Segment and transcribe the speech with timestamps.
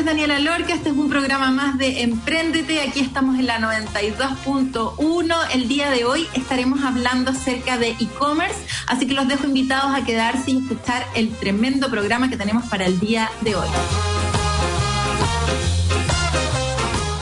[0.00, 5.36] Es Daniela Lorca, este es un programa más de Empréndete, aquí estamos en la 92.1.
[5.52, 10.02] El día de hoy estaremos hablando acerca de e-commerce, así que los dejo invitados a
[10.04, 13.68] quedarse y escuchar el tremendo programa que tenemos para el día de hoy.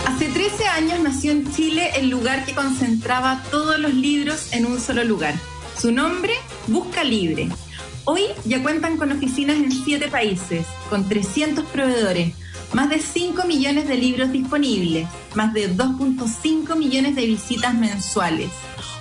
[0.06, 4.80] Hace 13 años nació en Chile el lugar que concentraba todos los libros en un
[4.80, 5.34] solo lugar.
[5.80, 6.34] Su nombre,
[6.68, 7.48] Busca Libre.
[8.04, 12.34] Hoy ya cuentan con oficinas en 7 países, con 300 proveedores,
[12.72, 18.50] más de 5 millones de libros disponibles, más de 2.5 millones de visitas mensuales.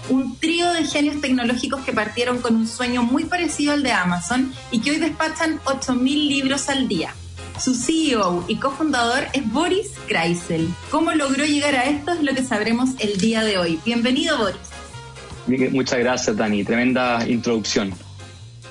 [0.10, 4.54] Un trío de genios tecnológicos que partieron con un sueño muy parecido al de Amazon
[4.72, 7.14] y que hoy despachan 8.000 libros al día.
[7.60, 10.70] Su CEO y cofundador es Boris Kreisel.
[10.92, 12.12] ¿Cómo logró llegar a esto?
[12.12, 13.80] Es lo que sabremos el día de hoy.
[13.84, 15.72] Bienvenido, Boris.
[15.72, 16.64] Muchas gracias, Dani.
[16.64, 17.94] Tremenda introducción.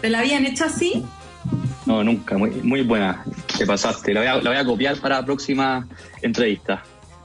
[0.01, 1.03] ¿Te la habían hecho así?
[1.87, 2.37] No, nunca.
[2.37, 3.25] Muy, muy buena.
[3.57, 4.13] Te pasaste.
[4.13, 5.87] La voy, a, la voy a copiar para la próxima
[6.21, 6.83] entrevista.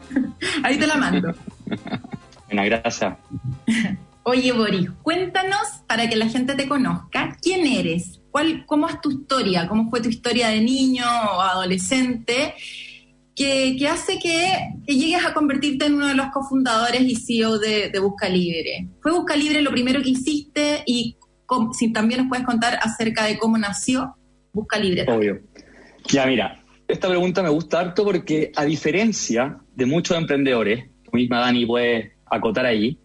[0.64, 1.34] Ahí te la mando.
[2.46, 3.18] Buena, gracias.
[4.24, 7.38] Oye, Boris, cuéntanos para que la gente te conozca.
[7.42, 8.22] ¿Quién eres?
[8.30, 9.68] ¿Cuál, ¿Cómo es tu historia?
[9.68, 12.54] ¿Cómo fue tu historia de niño o adolescente?
[13.36, 17.58] Que, que hace que, que, llegues a convertirte en uno de los cofundadores y CEO
[17.58, 18.90] de, de, Busca Libre.
[19.02, 20.84] ¿Fue Busca Libre lo primero que hiciste?
[20.86, 21.16] Y
[21.74, 24.16] si también nos puedes contar acerca de cómo nació
[24.54, 25.06] Busca Libre.
[25.08, 25.42] Obvio.
[26.08, 31.40] Ya, mira, esta pregunta me gusta harto porque a diferencia de muchos emprendedores, tú misma
[31.40, 32.98] Dani puede acotar ahí,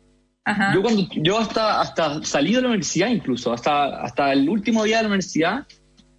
[0.47, 0.73] Ajá.
[0.73, 4.99] Yo, cuando, yo hasta, hasta salí de la universidad incluso, hasta, hasta el último día
[4.99, 5.67] de la universidad,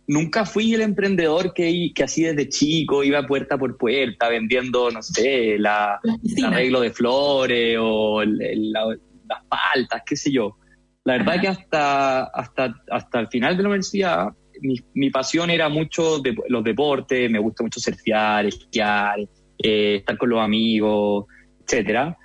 [0.05, 5.01] nunca fui el emprendedor que, que así desde chico iba puerta por puerta vendiendo, no
[5.01, 8.87] sé, la, el arreglo de flores o el, el, la,
[9.29, 10.57] las paltas, qué sé yo.
[11.05, 14.27] La verdad es que hasta, hasta, hasta el final de la universidad
[14.61, 19.19] mi, mi pasión era mucho de, los deportes, me gusta mucho surfear, esquiar,
[19.57, 21.25] eh, estar con los amigos,
[21.63, 22.17] etcétera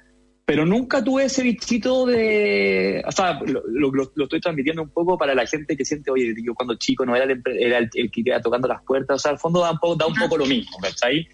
[0.44, 5.16] pero nunca tuve ese bichito de, o sea, lo, lo, lo, estoy transmitiendo un poco
[5.16, 8.10] para la gente que siente, oye, yo cuando chico no era el, era el, el
[8.10, 10.36] que iba tocando las puertas, o sea, al fondo da un poco, da un poco
[10.36, 11.26] lo mismo, ¿cachai?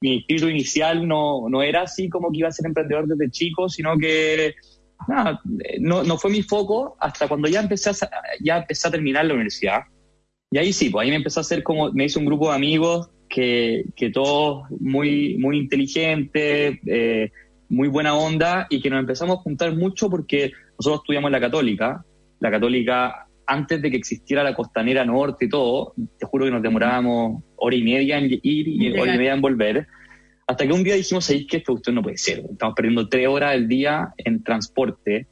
[0.00, 3.68] Mi espíritu inicial no, no era así como que iba a ser emprendedor desde chico,
[3.68, 4.54] sino que
[5.08, 5.40] nada,
[5.78, 7.94] no, no fue mi foco hasta cuando ya empecé a,
[8.40, 9.82] ya empecé a terminar la universidad.
[10.56, 12.56] Y ahí sí, pues ahí me empezó a hacer como, me hice un grupo de
[12.56, 17.30] amigos que, que todos muy, muy inteligentes, eh,
[17.68, 21.40] muy buena onda y que nos empezamos a juntar mucho porque nosotros estudiamos en la
[21.40, 22.06] católica,
[22.40, 26.62] la católica antes de que existiera la costanera norte y todo, te juro que nos
[26.62, 29.86] demorábamos hora y media en ir y hora y media en volver,
[30.46, 32.46] hasta que un día dijimos, ¿sabéis que esto usted no puede ser?
[32.50, 35.26] Estamos perdiendo tres horas del día en transporte,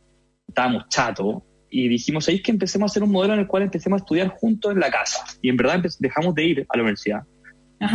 [0.46, 1.36] estábamos chatos,
[1.74, 4.28] y dijimos, ¿sabéis que empecemos a hacer un modelo en el cual empecemos a estudiar
[4.28, 5.24] juntos en la casa?
[5.42, 7.22] Y en verdad dejamos de ir a la universidad.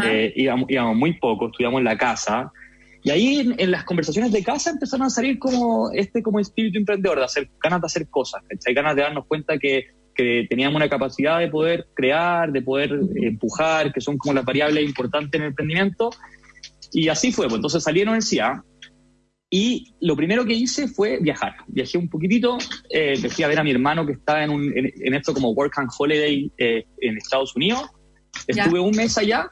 [0.03, 2.51] Eh, íbamos, íbamos muy poco, estudiamos en la casa,
[3.01, 6.77] y ahí en, en, las conversaciones de casa empezaron a salir como este como espíritu
[6.77, 10.75] emprendedor, de hacer ganas de hacer cosas, hay ganas de darnos cuenta que, que, teníamos
[10.75, 15.43] una capacidad de poder crear, de poder empujar, que son como las variables importantes en
[15.43, 16.09] el emprendimiento.
[16.91, 18.55] Y así fue, pues entonces salí de la universidad
[19.49, 21.55] y lo primero que hice fue viajar.
[21.67, 22.57] Viajé un poquitito,
[22.89, 25.51] eh, fui a ver a mi hermano que estaba en, un, en, en esto como
[25.51, 27.89] Work and Holiday eh, en Estados Unidos.
[28.47, 28.81] Estuve ya.
[28.81, 29.51] un mes allá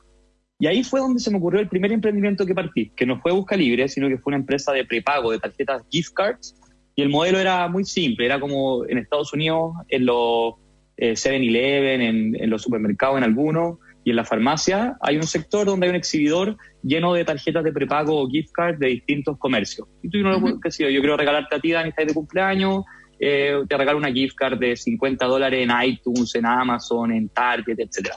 [0.59, 3.31] y ahí fue donde se me ocurrió el primer emprendimiento que partí, que no fue
[3.31, 6.55] Busca Libre, sino que fue una empresa de prepago de tarjetas gift cards.
[6.95, 10.55] Y el modelo era muy simple, era como en Estados Unidos, en los
[10.97, 13.77] eh, 7-Eleven, en, en, los supermercados, en algunos,
[14.07, 17.73] y en la farmacia hay un sector donde hay un exhibidor lleno de tarjetas de
[17.73, 19.85] prepago o gift cards de distintos comercios.
[20.01, 20.71] Y tú, no, uh -huh.
[20.71, 22.85] sé yo, yo quiero regalarte a ti, Dani, estás de cumpleaños,
[23.19, 27.79] eh, te regalo una gift card de 50 dólares en iTunes, en Amazon, en Target,
[27.79, 28.15] etcétera.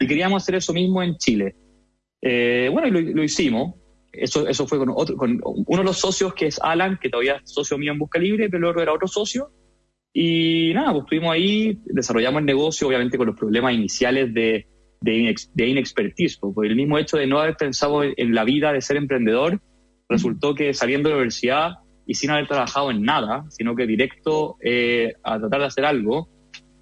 [0.00, 1.54] Y queríamos hacer eso mismo en Chile.
[2.22, 3.74] Eh, bueno, y lo, lo, hicimos.
[4.10, 7.34] Eso, eso fue con, otro, con uno de los socios que es Alan, que todavía
[7.44, 9.50] es socio mío en Busca Libre, pero el otro era otro socio.
[10.10, 14.66] Y nada, pues estuvimos ahí, desarrollamos el negocio, obviamente con los problemas iniciales de,
[15.00, 18.72] de, inex, de inexpertise, porque el mismo hecho de no haber pensado en la vida
[18.72, 19.60] de ser emprendedor,
[20.08, 21.70] resultó que saliendo de la universidad
[22.06, 26.28] y sin haber trabajado en nada, sino que directo eh, a tratar de hacer algo,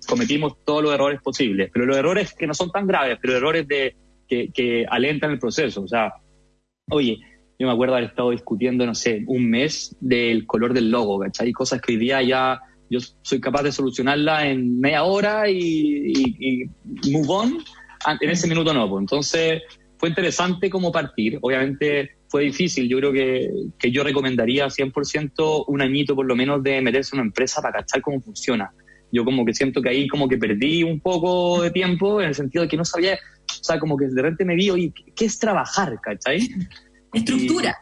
[0.07, 1.71] cometimos todos los errores posibles.
[1.73, 3.97] Pero los errores que no son tan graves, pero errores de
[4.29, 5.83] que, que alentan el proceso.
[5.83, 6.13] O sea,
[6.91, 7.19] oye,
[7.59, 11.53] yo me acuerdo haber estado discutiendo, no sé, un mes del color del logo, ¿cachai?
[11.53, 12.61] Cosas que hoy día ya
[12.91, 16.71] yo soy capaz de solucionarla en media hora y,
[17.11, 17.59] move on.
[18.21, 19.03] En ese minuto no, pues.
[19.03, 19.63] Entonces
[19.99, 21.39] fue interesante como partir.
[21.41, 22.89] Obviamente fue difícil.
[22.89, 27.21] Yo creo que, que yo recomendaría 100% un añito por lo menos de meterse en
[27.21, 28.71] una empresa para cachar cómo funciona.
[29.13, 32.35] Yo como que siento que ahí como que perdí un poco de tiempo en el
[32.35, 35.25] sentido de que no sabía, o sea, como que de repente me vi, oye, ¿qué
[35.25, 36.49] es trabajar, cachai?
[37.13, 37.77] Estructura.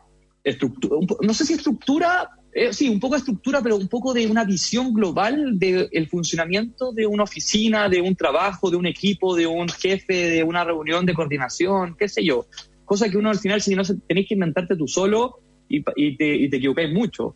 [0.45, 4.29] estructura no sé si estructura, eh, sí, un poco de estructura, pero un poco de
[4.29, 9.45] una visión global del funcionamiento de una oficina, de un trabajo, de un equipo, de
[9.49, 12.47] un jefe, de una reunión de coordinación, qué sé yo.
[12.85, 16.49] Cosa que uno al final, si no tenéis que inventarte tú solo y, te, y
[16.49, 17.35] te equivocáis mucho.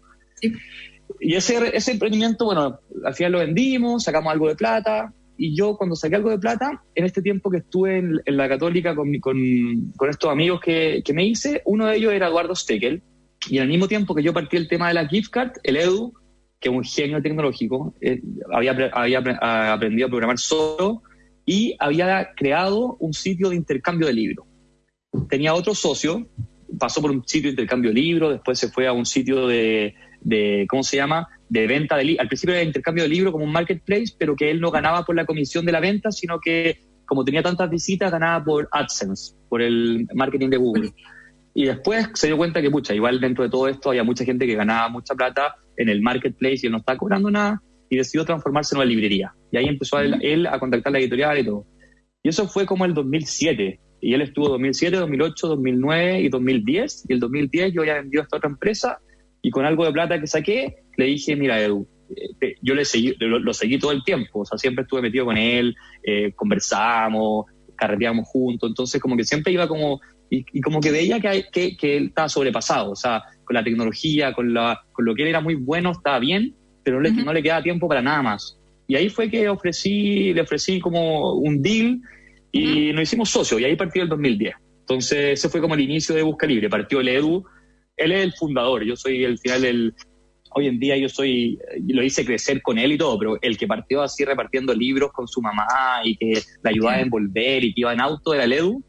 [1.19, 5.77] Y ese, ese emprendimiento, bueno, al final lo vendimos, sacamos algo de plata, y yo
[5.77, 9.93] cuando saqué algo de plata, en este tiempo que estuve en, la católica con, con,
[9.97, 13.03] con estos amigos que, que, me hice, uno de ellos era Eduardo Steckel,
[13.49, 16.15] y al mismo tiempo que yo partí el tema de la gift card, el Edu,
[16.61, 18.21] que es un genio tecnológico, eh,
[18.53, 18.73] había,
[19.73, 21.03] aprendido a programar solo
[21.47, 24.47] y había creado un sitio de intercambio de libros.
[25.29, 26.29] Tenía otro socio,
[26.79, 29.95] pasó por un sitio de intercambio de libros, después se fue a un sitio de,
[30.21, 31.29] de ¿cómo se llama?
[31.49, 32.23] de venta de libros.
[32.23, 35.17] Al principio era intercambio de libros como un marketplace, pero que él no ganaba por
[35.17, 39.63] la comisión de la venta, sino que como tenía tantas visitas, ganaba por AdSense, por
[39.63, 40.93] el marketing de Google.
[41.55, 44.47] Y después se dio cuenta que, pucha, igual dentro de todo esto había mucha gente
[44.47, 48.25] que ganaba mucha plata en el marketplace y él no estaba cobrando nada y decidió
[48.25, 49.35] transformarse en una librería.
[49.51, 51.67] Y ahí empezó él, él, a contactar la editorial y todo.
[52.23, 53.81] Y eso fue como el 2007.
[54.01, 57.07] Y él estuvo 2007, 2008, 2009 y 2010.
[57.09, 58.99] Y el 2010 yo ya vendido a esta otra empresa
[59.43, 61.89] y con algo de plata que saqué, le dije, mira, Edu,
[62.41, 65.37] eh, yo le seguí, lo, seguí todo el tiempo, o sea, siempre estuve metido con
[65.37, 67.47] él, eh, conversamos,
[67.77, 71.97] carreteamos juntos, entonces como que siempre iba como, y, como que veía que, que, que,
[71.97, 75.41] él estaba sobrepasado, o sea, con la tecnología, con, la, con lo que él era
[75.41, 78.59] muy bueno, estaba bien, pero no le, no le quedaba tiempo para nada más.
[78.87, 82.01] Y ahí fue que ofrecí, le ofrecí como un deal
[82.53, 84.55] y nos hicimos socios, y ahí partió el 2010.
[84.81, 86.71] Entonces, ese fue como el inicio de Busca Libre.
[86.71, 87.45] Partió el Edu,
[87.99, 89.95] él es el fundador, yo soy el final del...
[90.55, 91.59] Hoy en día yo soy,
[91.89, 95.29] lo hice crecer con él y todo, pero el que partió así repartiendo libros con
[95.29, 95.67] su mamá
[96.03, 98.83] y que le ayudaba a envolver y que iba en auto era el Edu.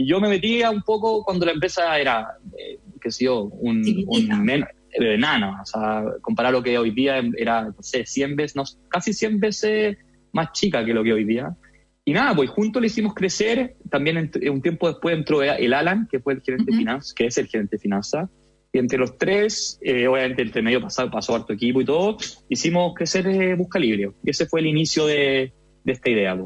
[0.00, 2.26] Y yo me metía un poco cuando la empresa era,
[2.56, 4.50] eh, qué sé yo, un, un
[4.94, 9.12] enano, o sea, comparar lo que hoy día era, no sé, 100 veces, no, casi
[9.12, 9.98] 100 veces
[10.32, 11.54] más chica que lo que hoy día.
[12.02, 13.76] Y nada, pues juntos le hicimos crecer.
[13.90, 17.36] También un tiempo después entró el Alan, que fue el gerente de finanzas, que es
[17.36, 18.30] el gerente de finanzas.
[18.72, 22.16] Y entre los tres, eh, obviamente entre medio pasado pasó harto equipo y todo,
[22.48, 24.12] hicimos crecer eh, Busca Libre.
[24.24, 25.52] Y ese fue el inicio de,
[25.84, 26.42] esta idea.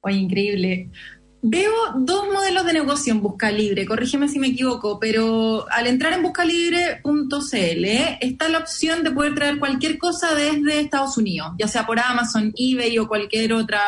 [0.00, 0.88] Oye, increíble.
[1.46, 6.14] Veo dos modelos de negocio en Busca Libre, corrígeme si me equivoco, pero al entrar
[6.14, 7.84] en buscalibre.cl
[8.22, 12.50] está la opción de poder traer cualquier cosa desde Estados Unidos, ya sea por Amazon,
[12.56, 13.82] eBay o cualquier otra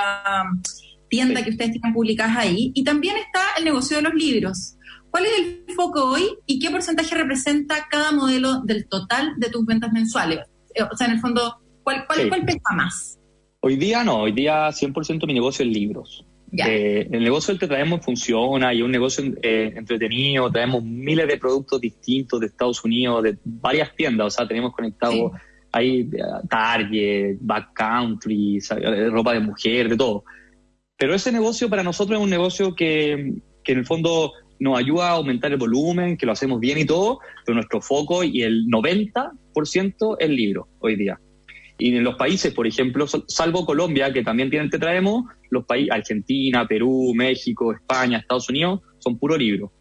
[1.09, 2.73] tienda que ustedes tengan publicadas ahí.
[2.75, 4.77] Y también está el negocio de los libros.
[5.11, 9.65] ¿Cuál es el foco hoy y qué porcentaje representa cada modelo del total de tus
[9.65, 10.41] ventas mensuales?
[10.75, 13.19] Eh, o sea, en el fondo, ¿cuál, cuál, pesa más?
[13.61, 16.26] Hoy día no, hoy día 100% mi negocio es libros.
[16.53, 21.27] Eh, el negocio del que traemos funciona y es un negocio eh, entretenido, traemos miles
[21.27, 25.33] de productos distintos de Estados Unidos, de varias tiendas, o sea, tenemos conectado
[25.73, 26.09] ahí
[26.49, 28.61] Target, Backcountry,
[29.11, 30.25] ropa de mujer, de todo.
[30.97, 35.09] Pero ese negocio para nosotros es un negocio que, que en el fondo nos ayuda
[35.09, 38.67] a aumentar el volumen, que lo hacemos bien y todo, pero nuestro foco y el
[38.67, 41.21] 90% es libro hoy día.
[41.79, 45.93] Y en los países, por ejemplo, salvo Colombia, que también tienen Te Traemos, los países,
[45.93, 49.73] Argentina, Perú, México, España, Estados Unidos, son puro libro.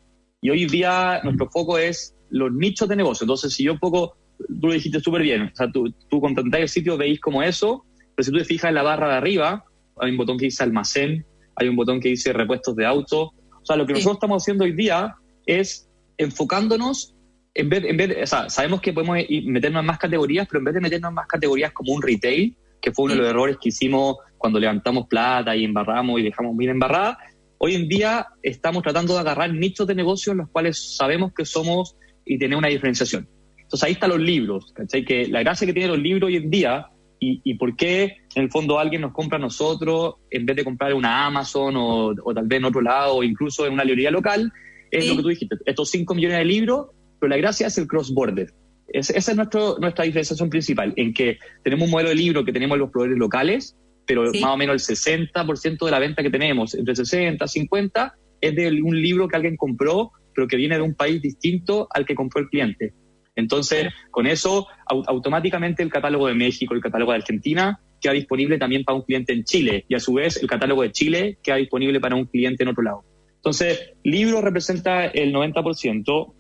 [0.42, 3.24] Y hoy día nuestro foco es los nichos de negocio.
[3.24, 6.36] Entonces, si yo un poco, tú lo dijiste súper bien, o sea, tú, tú con
[6.54, 7.86] el sitio veis como eso,
[8.16, 9.64] pero si tú te fijas en la barra de arriba,
[9.98, 11.26] hay un botón que dice almacén,
[11.56, 14.66] hay un botón que dice repuestos de auto, o sea, lo que nosotros estamos haciendo
[14.66, 17.15] hoy día es enfocándonos,
[17.56, 20.66] en vez, en vez o sea, sabemos que podemos meternos en más categorías, pero en
[20.66, 23.58] vez de meternos en más categorías como un retail, que fue uno de los errores
[23.60, 27.18] que hicimos cuando levantamos plata y embarramos y dejamos bien embarrada,
[27.58, 31.46] hoy en día estamos tratando de agarrar nichos de negocios en los cuales sabemos que
[31.46, 31.96] somos
[32.26, 33.28] y tener una diferenciación.
[33.58, 35.06] Entonces ahí están los libros, ¿cachai?
[35.06, 36.88] Que la gracia que tienen los libros hoy en día
[37.20, 40.92] y, por qué en el fondo alguien nos compra a nosotros en vez de comprar
[40.92, 44.52] en una Amazon o, tal vez en otro lado o incluso en una librería local,
[44.92, 46.90] es lo que tú dijiste, estos 5 millones de libros,
[47.26, 48.54] pero la gracia es el cross-border.
[48.88, 52.78] esa es nuestro, nuestra diferenciación principal, en que tenemos un modelo de libro que tenemos
[52.78, 56.96] los proveedores locales, pero más o menos el 60% de la venta que tenemos, entre
[56.96, 60.94] 60 y 50, es de un libro que alguien compró pero que viene de un
[60.94, 62.94] país distinto al que compró el cliente.
[63.36, 68.84] Entonces, con eso, automáticamente el catálogo de México, el catálogo de Argentina, queda disponible también
[68.84, 72.00] para un cliente en Chile y a su vez el catálogo de Chile queda disponible
[72.00, 73.04] para un cliente en otro lado.
[73.38, 76.34] Entonces, libro representa el 90%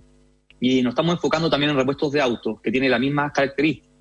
[0.59, 3.91] y nos estamos enfocando también en repuestos de autos, que tiene las mismas características,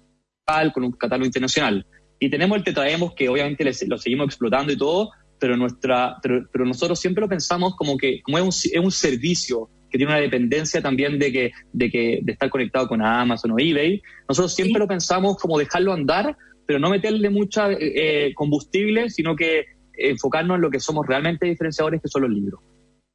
[0.73, 1.87] con un catálogo internacional.
[2.18, 6.64] Y tenemos el Te Traemos, que obviamente lo seguimos explotando y todo, pero, nuestra, pero,
[6.64, 10.20] nosotros siempre lo pensamos como que como es un, es un servicio que tiene una
[10.20, 14.02] dependencia también de que, de que de estar conectado con Amazon o eBay.
[14.28, 19.66] Nosotros siempre lo pensamos como dejarlo andar, pero no meterle mucha eh, combustible, sino que
[19.96, 22.61] enfocarnos en lo que somos realmente diferenciadores, que son los libros.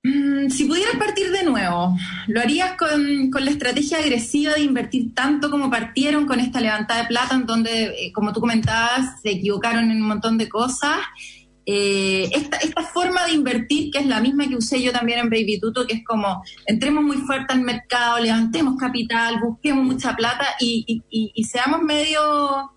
[0.02, 5.52] Mm, si pudieras partir de nuevo, ¿lo harías con, la estrategia agresiva de invertir tanto
[5.52, 9.92] como partieron con esta levantada de plata, en donde, eh, como tú comentabas, se equivocaron
[9.92, 10.98] en un montón de cosas?
[11.66, 15.30] Eh, esta, esta, forma de invertir, que es la misma que usé yo también en
[15.30, 20.46] Baby Tuto, que es como entremos muy fuerte al mercado, levantemos capital, busquemos mucha plata
[20.60, 22.72] y, y seamos medio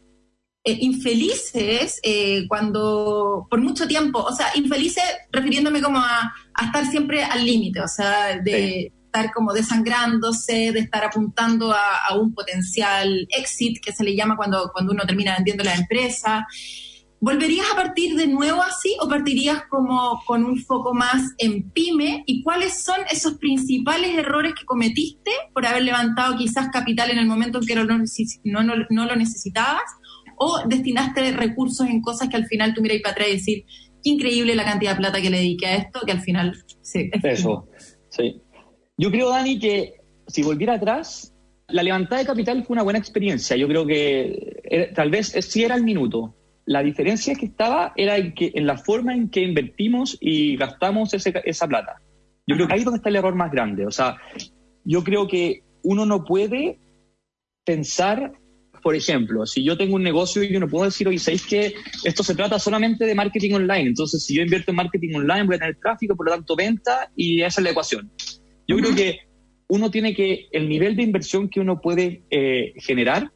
[0.64, 5.02] eh, infelices eh, cuando por mucho tiempo, o sea, infelices
[5.32, 6.32] refiriéndome como a,
[6.64, 12.32] estar siempre al límite, o sea, de estar como desangrándose, de estar apuntando a, un
[12.32, 16.46] potencial exit, que se le llama cuando, cuando uno termina vendiendo la empresa.
[17.20, 22.24] ¿Volverías a partir de nuevo así o partirías como con un foco más en pyme?
[22.26, 27.26] ¿Y cuáles son esos principales errores que cometiste por haber levantado quizás capital en el
[27.26, 27.84] momento en que no,
[28.62, 29.82] no, no lo necesitabas?
[30.44, 33.64] O destinaste recursos en cosas que al final tú miras para atrás y decir,
[34.02, 37.10] qué increíble la cantidad de plata que le dediqué a esto, que al final sí.
[37.22, 37.68] Eso,
[38.08, 38.40] sí.
[38.96, 39.94] Yo creo, Dani, que
[40.26, 41.32] si volviera atrás,
[41.68, 43.56] la levantada de capital fue una buena experiencia.
[43.56, 46.34] Yo creo que tal vez sí era el minuto.
[46.64, 51.14] La diferencia que estaba era en, que, en la forma en que invertimos y gastamos
[51.14, 52.02] esa plata.
[52.48, 53.86] Yo creo que ahí es donde está el error más grande.
[53.86, 54.16] O sea,
[54.84, 56.78] yo creo que uno no puede
[57.64, 58.32] pensar
[58.82, 61.74] por ejemplo, si yo tengo un negocio y yo no puedo decir, oye, ¿sabéis que
[62.04, 63.88] esto se trata solamente de marketing online?
[63.88, 67.10] Entonces, si yo invierto en marketing online, voy a tener tráfico, por lo tanto, venta,
[67.16, 68.10] y esa es la ecuación.
[68.66, 69.20] Yo creo que
[69.68, 73.30] uno tiene que, el nivel de inversión que uno puede eh, generar,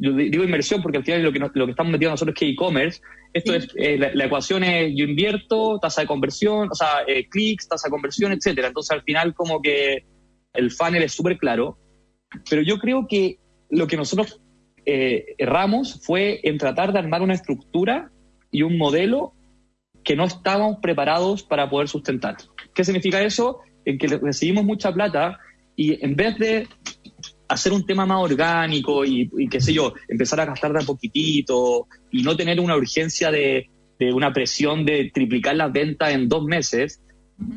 [0.00, 2.48] yo digo inversión porque al final lo que, lo que estamos metiendo nosotros es que
[2.48, 3.00] e-commerce,
[3.32, 7.68] esto es, eh, la, ecuación es yo invierto, tasa de conversión, o sea, eh, clics,
[7.68, 8.68] tasa de conversión, etcétera.
[8.68, 10.04] Entonces, al final, como que
[10.54, 11.78] el funnel es súper claro,
[12.48, 13.38] pero yo creo que
[13.70, 14.40] lo que nosotros
[14.90, 18.10] eh, erramos fue en tratar de armar una estructura
[18.50, 19.34] y un modelo
[20.02, 22.38] que no estábamos preparados para poder sustentar.
[22.72, 23.58] ¿Qué significa eso?
[23.84, 25.38] En que recibimos mucha plata
[25.76, 26.68] y en vez de
[27.48, 31.86] hacer un tema más orgánico y, qué sé yo, empezar a gastar de a poquitito
[32.10, 33.68] y no tener una urgencia de,
[33.98, 37.02] de una presión de triplicar las ventas en dos meses,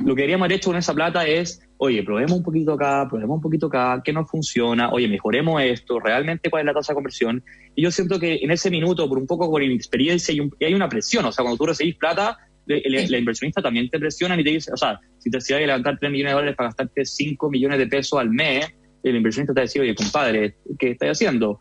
[0.04, 3.38] lo que queríamos haber hecho con esa plata es oye, probemos un poquito acá, probemos
[3.38, 6.96] un poquito acá, qué nos funciona, oye, mejoremos esto, realmente cuál es la tasa de
[6.96, 7.44] conversión.
[7.74, 10.88] Y yo siento que en ese minuto, por un poco con inexperiencia, y, hay una
[10.88, 14.72] presión, o sea, cuando tú recibís plata, la inversionista también te presiona y te dice,
[14.72, 17.80] o sea, si te decía que levantar 3 millones de dólares para gastarte 5 millones
[17.80, 18.72] de pesos al mes,
[19.02, 21.58] el inversionista te decía, oye, compadre, ¿qué estás haciendo?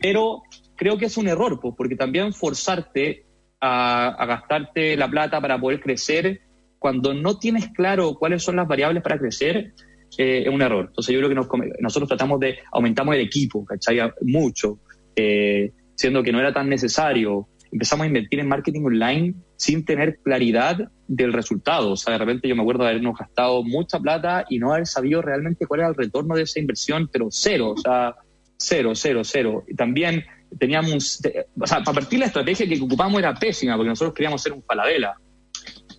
[0.00, 0.42] Pero
[0.76, 3.26] creo que es un error, pues, porque también forzarte
[3.60, 6.42] a gastarte la plata para poder crecer
[6.78, 9.72] cuando no tienes claro cuáles son las variables para crecer,
[10.16, 10.86] eh, es un error.
[10.88, 14.00] Entonces yo creo que nosotros tratamos de, aumentamos el equipo, ¿cachai?
[14.22, 14.78] Mucho,
[15.16, 17.48] eh, siendo que no era tan necesario.
[17.70, 21.90] Empezamos a invertir en marketing online sin tener claridad del resultado.
[21.92, 24.86] O sea, de repente yo me acuerdo de habernos gastado mucha plata y no haber
[24.86, 28.14] sabido realmente cuál era el retorno de esa inversión, pero cero, o sea,
[28.56, 29.64] cero, cero, cero.
[29.68, 30.24] Y también
[30.58, 31.20] teníamos,
[31.60, 34.62] o sea, para partir la estrategia que ocupamos era pésima, porque nosotros queríamos ser un
[34.62, 35.14] paladela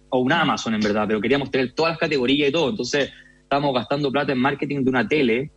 [0.09, 2.69] o un Amazon en verdad, pero queríamos tener todas las categorías y todo.
[2.69, 3.11] Entonces
[3.41, 5.51] estábamos gastando plata en marketing de una tele,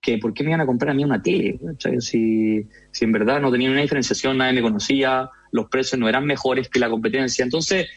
[0.00, 1.58] que ¿por qué me iban a comprar a mí una tele?
[1.98, 2.62] Si,
[2.92, 6.68] si en verdad no tenía una diferenciación, nadie me conocía, los precios no eran mejores
[6.68, 7.44] que la competencia.
[7.44, 7.88] Entonces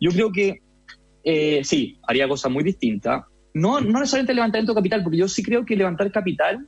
[0.00, 0.60] yo creo que
[1.24, 3.24] eh, sí, haría cosas muy distintas.
[3.54, 6.66] No, no necesariamente levantamiento de capital, porque yo sí creo que levantar capital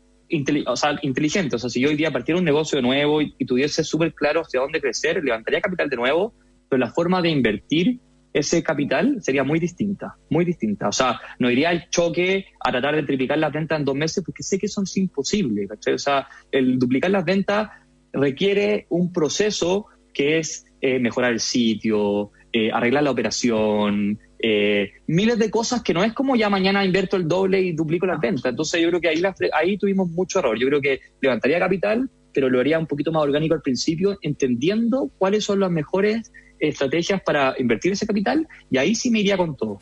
[0.67, 1.57] o sea, inteligente.
[1.57, 4.15] O sea, si yo hoy día partiera un negocio de nuevo y, y tuviese súper
[4.15, 6.35] claro hacia dónde crecer, levantaría capital de nuevo,
[6.69, 8.01] pero la forma de invertir
[8.33, 10.89] ese capital sería muy distinta, muy distinta.
[10.89, 14.23] O sea, no iría al choque a tratar de triplicar las ventas en dos meses
[14.25, 15.67] porque sé que eso es imposible.
[15.67, 17.71] O sea, el duplicar las ventas
[18.13, 25.39] requiere un proceso que es eh, mejorar el sitio, eh, arreglar la operación, eh, miles
[25.39, 28.47] de cosas que no es como ya mañana invierto el doble y duplico las ventas.
[28.47, 29.23] Entonces yo creo que ahí,
[29.53, 30.59] ahí tuvimos mucho error.
[30.59, 35.11] Yo creo que levantaría capital, pero lo haría un poquito más orgánico al principio, entendiendo
[35.19, 39.57] cuáles son las mejores estrategias para invertir ese capital y ahí sí me iría con
[39.57, 39.79] todo.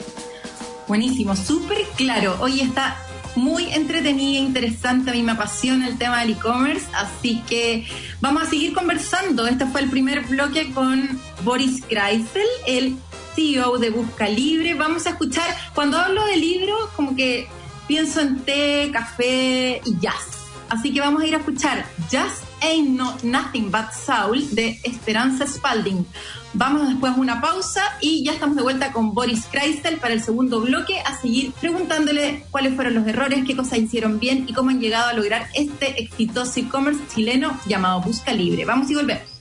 [0.86, 2.36] Buenísimo, súper claro.
[2.40, 2.96] Hoy está
[3.36, 5.10] muy entretenida, interesante.
[5.10, 7.86] A mí me apasiona el tema del e-commerce, así que
[8.20, 9.46] vamos a seguir conversando.
[9.46, 12.96] Este fue el primer bloque con Boris Kreisel, el
[13.34, 14.74] CEO de Busca Libre.
[14.74, 17.48] Vamos a escuchar, cuando hablo de libro, como que
[17.86, 20.38] pienso en té, café y jazz.
[20.68, 25.46] Así que vamos a ir a escuchar Just Ain't no, Nothing But Soul de Esperanza
[25.46, 26.04] Spalding.
[26.54, 30.22] Vamos después a una pausa y ya estamos de vuelta con Boris Kreisel para el
[30.22, 34.70] segundo bloque a seguir preguntándole cuáles fueron los errores, qué cosas hicieron bien y cómo
[34.70, 38.64] han llegado a lograr este exitoso e-commerce chileno llamado Busca Libre.
[38.64, 39.38] Vamos y volvemos.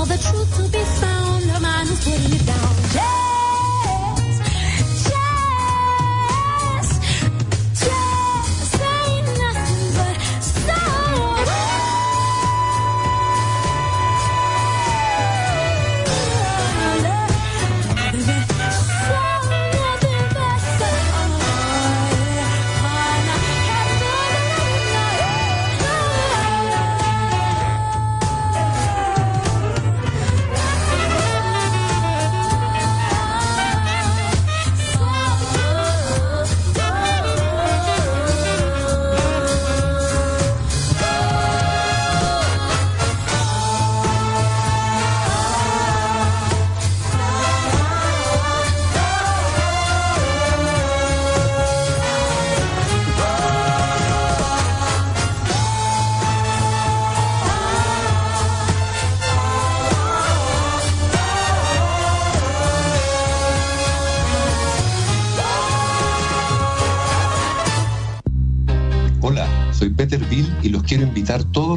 [0.00, 1.44] all the truth to be found.
[1.50, 2.49] a man who's putting it.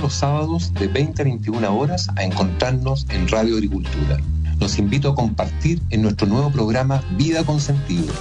[0.03, 4.19] Los sábados de 20 a 21 horas a encontrarnos en Radio Agricultura.
[4.59, 8.13] Los invito a compartir en nuestro nuevo programa Vida con Sentido.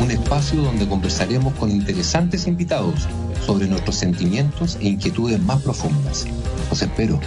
[0.00, 3.08] Un espacio donde conversaremos con interesantes invitados
[3.44, 6.24] sobre nuestros sentimientos e inquietudes más profundas.
[6.70, 7.18] Los espero.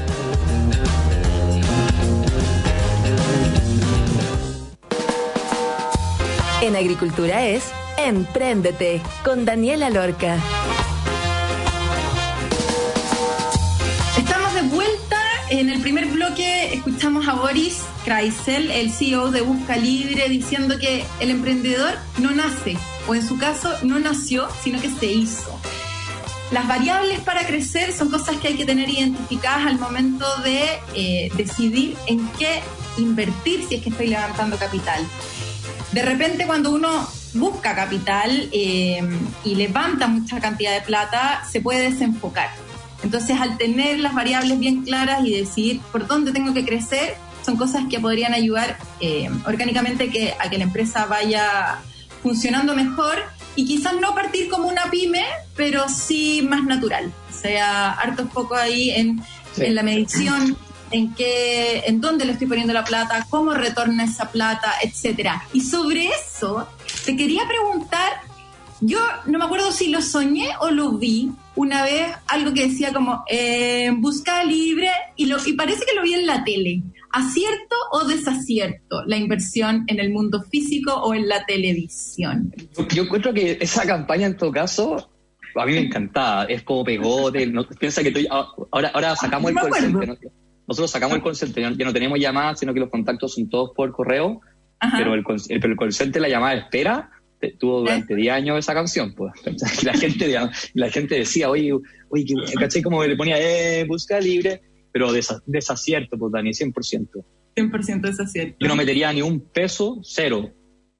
[6.62, 7.66] En Agricultura es
[7.98, 10.38] Empréndete con Daniela Lorca.
[15.94, 21.96] Primer bloque escuchamos a Boris Kreisel, el CEO de Busca Libre, diciendo que el emprendedor
[22.18, 22.78] no nace,
[23.10, 25.60] o en su caso no nació, sino que se hizo.
[26.52, 30.64] las variables para crecer son cosas que hay que tener identificadas al momento de
[30.96, 32.62] eh, decidir en qué
[32.98, 35.06] invertir si es que estoy levantando capital.
[35.92, 39.04] De repente cuando uno busca capital eh,
[39.44, 42.71] y levanta mucha cantidad de plata, se puede desenfocar.
[43.04, 47.58] Entonces, al tener las variables bien claras y decidir por dónde tengo que crecer, son
[47.58, 51.80] cosas que podrían ayudar eh, orgánicamente que, a que la empresa vaya
[52.22, 53.18] funcionando mejor
[53.56, 57.12] y quizás no partir como una pyme, pero sí más natural.
[57.30, 59.22] O sea, harto poco ahí en,
[59.58, 60.56] en la medición,
[60.92, 65.44] en qué, en dónde le estoy poniendo la plata, cómo retorna esa plata, etcétera.
[65.54, 66.68] Y sobre eso,
[67.06, 68.22] te quería preguntar,
[68.82, 72.92] yo no me acuerdo si lo soñé o lo vi una vez, algo que decía
[72.92, 76.82] como eh, busca libre, y, lo, y parece que lo vi en la tele.
[77.12, 82.54] ¿Acierto o desacierto la inversión en el mundo físico o en la televisión?
[82.94, 85.12] Yo encuentro que esa campaña en todo caso
[85.56, 90.18] a mí me encantaba, es como pegote, piensa que ahora, ahora sacamos el call
[90.68, 93.92] nosotros sacamos el call ya no tenemos llamadas, sino que los contactos son todos por
[93.92, 94.40] correo,
[94.96, 96.62] pero el, el, el la llamada de
[97.50, 99.34] tuvo durante 10 años esa canción, pues.
[99.84, 100.36] la gente,
[100.74, 101.74] la gente decía, oye,
[102.10, 102.82] oye, ¿caché?
[102.82, 107.24] Como le ponía, eh, busca libre, pero desacierto, pues, Dani, 100%.
[107.56, 108.58] 100% desacierto.
[108.60, 110.52] Yo no metería ni un peso, cero,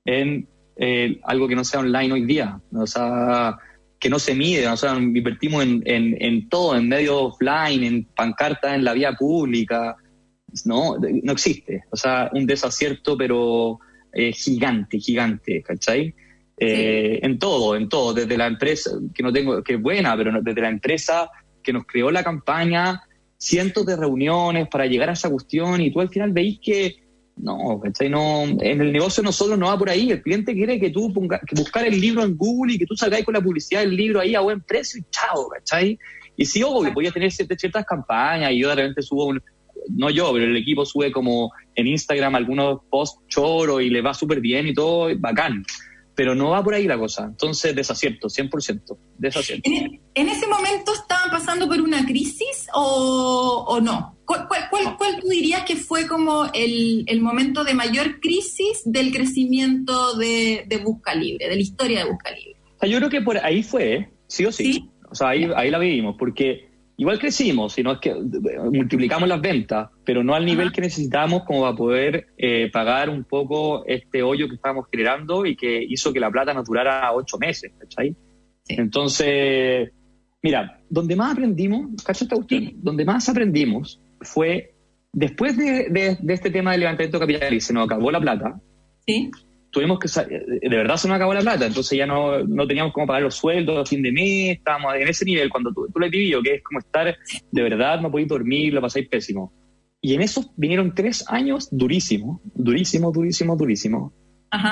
[0.06, 2.60] en eh, algo que no sea online hoy día.
[2.74, 3.58] O sea,
[4.00, 8.06] que no se mide, o sea, invertimos en, en, en todo, en medio offline, en
[8.06, 9.96] pancartas en la vía pública.
[10.66, 11.84] No, no existe.
[11.92, 13.80] O sea, un desacierto, pero
[14.12, 16.14] eh, gigante, gigante, ¿cachai?
[16.58, 20.32] Eh, en todo, en todo, desde la empresa, que no tengo, que es buena, pero
[20.44, 21.28] desde la empresa
[21.64, 23.02] que nos creó la campaña,
[23.38, 26.98] cientos de reuniones para llegar a esa cuestión y tú al final veis que
[27.38, 28.10] no, ¿cachai?
[28.10, 31.12] No, en el negocio no solo no va por ahí, el cliente quiere que tú
[31.12, 33.96] pongas, que buscar el libro en Google y que tú salgáis con la publicidad del
[33.96, 35.98] libro ahí a buen precio y chao, ¿cachai?
[36.38, 39.42] Y sí, obvio, voy a tener ciertas, ciertas campañas y yo de repente subo un,
[39.90, 44.14] no yo, pero el equipo sube como en Instagram algunos posts choro y le va
[44.14, 45.64] súper bien y todo, bacán
[46.22, 47.26] pero no va por ahí la cosa.
[47.26, 49.68] Entonces, desacierto, 100%, desacierto.
[49.68, 54.20] ¿En, ¿En, ese momento estaban pasando por una crisis o, no?
[54.24, 60.82] ¿Cuál, cuál, tú dirías que fue como el, momento de mayor crisis del crecimiento de,
[60.84, 62.56] Busca Libre, de la historia de Busca Libre?
[62.84, 64.10] yo creo que por ahí fue, ¿eh?
[64.28, 64.92] sí o sí.
[65.10, 69.90] O sea, ahí, ahí la vivimos, porque igual crecimos, sino es que multiplicamos las ventas,
[70.06, 74.48] pero no al nivel que necesitamos como para poder eh, pagar un poco este hoyo
[74.48, 78.16] que estábamos generando y que hizo que la plata nos durara ocho meses, ¿cachai?
[78.68, 79.92] Entonces,
[80.42, 82.74] mira, donde más aprendimos, ¿cachai cuestión?
[82.76, 84.74] Donde más aprendimos fue
[85.12, 88.60] después de, de, este tema de levantamiento capital y se nos acabó la plata.
[89.06, 89.32] Sí
[89.72, 93.08] tuvimos que de verdad se nos acabó la plata, entonces ya no, no teníamos cómo
[93.08, 96.06] pagar los sueldos a fin de mes, estábamos en ese nivel cuando tú, tú lo
[96.06, 97.18] has vivido, que es como estar,
[97.52, 99.54] de verdad no podéis dormir, lo pasáis pésimo.
[100.02, 104.12] Y en eso vinieron tres años durísimos, durísimos, durísimos, durísimos,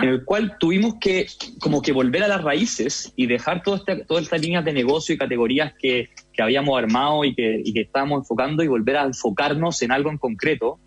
[0.02, 1.28] en el cual tuvimos que
[1.62, 5.16] como que volver a las raíces y dejar toda esta, todas estas líneas de negocio
[5.16, 9.06] y categorías que, que habíamos armado y que, y que estábamos enfocando y volver a
[9.06, 10.80] enfocarnos en algo en concreto.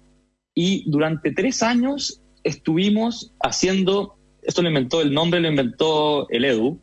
[0.55, 6.81] Y durante tres años estuvimos haciendo, esto lo inventó, el nombre lo inventó el Edu,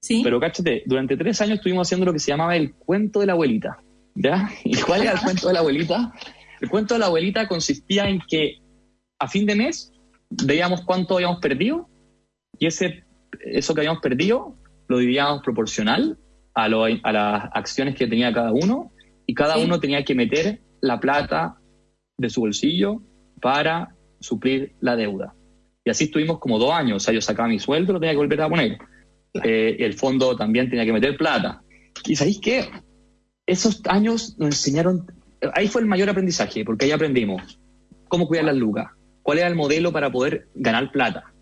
[0.00, 0.22] ¿Sí?
[0.22, 3.32] pero cáchate, durante tres años estuvimos haciendo lo que se llamaba el cuento de la
[3.32, 3.82] abuelita.
[4.14, 4.50] ¿Ya?
[4.64, 6.12] ¿Y cuál era el cuento de la abuelita?
[6.60, 8.58] El cuento de la abuelita consistía en que
[9.18, 9.92] a fin de mes
[10.30, 11.88] veíamos cuánto habíamos perdido
[12.58, 13.04] y ese,
[13.40, 14.56] eso que habíamos perdido
[14.88, 16.18] lo dividíamos proporcional
[16.54, 18.92] a, a las acciones que tenía cada uno
[19.26, 21.60] y cada uno tenía que meter la plata
[22.18, 23.00] de su bolsillo
[23.40, 25.34] para suplir la deuda.
[25.84, 26.96] Y así estuvimos como dos años.
[26.96, 28.78] O sea, yo sacaba mi sueldo, lo tenía que volver a poner.
[29.42, 31.62] Eh, el fondo también tenía que meter plata.
[32.06, 32.68] Y sabéis qué?
[33.46, 35.06] Esos años nos enseñaron.
[35.54, 37.58] Ahí fue el mayor aprendizaje, porque ahí aprendimos
[38.08, 38.90] cómo cuidar las lucas,
[39.22, 41.32] cuál era el modelo para poder ganar plata,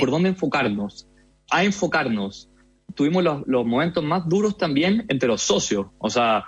[0.00, 1.06] por dónde enfocarnos,
[1.50, 2.50] a enfocarnos.
[2.94, 5.86] Tuvimos los, los momentos más duros también entre los socios.
[5.98, 6.44] O sea,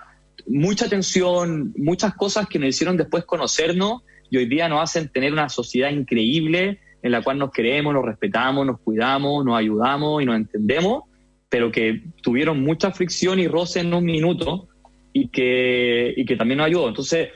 [0.46, 5.32] mucha tensión, muchas cosas que nos hicieron después conocernos y hoy día nos hacen tener
[5.32, 10.26] una sociedad increíble en la cual nos queremos, nos respetamos, nos cuidamos, nos ayudamos y
[10.26, 11.04] nos entendemos,
[11.48, 14.68] pero que tuvieron mucha fricción y roce en un minuto
[15.12, 16.88] y que, y que también nos ayudó.
[16.88, 17.28] Entonces,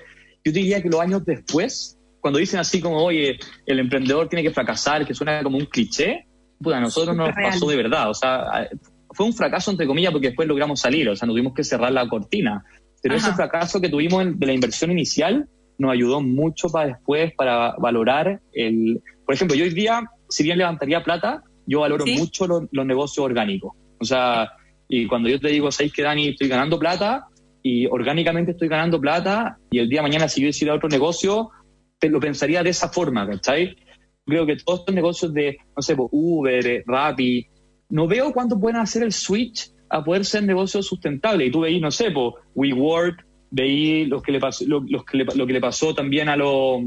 [0.44, 4.50] yo diría que los años después, cuando dicen así como, oye, el emprendedor tiene que
[4.50, 6.26] fracasar, que suena como un cliché,
[6.60, 8.10] pues a nosotros nos pasó de verdad.
[8.10, 8.68] O sea,
[9.12, 11.92] fue un fracaso entre comillas porque después logramos salir, o sea, no tuvimos que cerrar
[11.92, 12.64] la cortina.
[13.02, 15.48] Pero ese fracaso que tuvimos de la inversión inicial
[15.80, 19.02] nos ayudó mucho para después, para valorar el...
[19.24, 23.72] Por ejemplo, yo hoy día, si bien levantaría plata, yo valoro mucho los negocios orgánicos.
[23.98, 24.50] O sea,
[24.92, 27.28] Y cuando yo te digo, ¿sabéis que Dani, estoy ganando plata?
[27.62, 31.50] Y orgánicamente estoy ganando plata, y el día de mañana si yo hiciera otro negocio,
[31.98, 33.76] te lo pensaría de esa forma, ¿cachai?
[34.26, 37.46] Creo que todos estos negocios de, no sé, Uber, eh, Rappi,
[37.90, 41.48] no veo cuánto pueden hacer el switch a poder ser negocios sustentables.
[41.48, 45.24] Y tú veis, no sé, pues, WeWork, veí lo que le pasó, lo, que le,
[45.34, 46.82] lo que le pasó también a los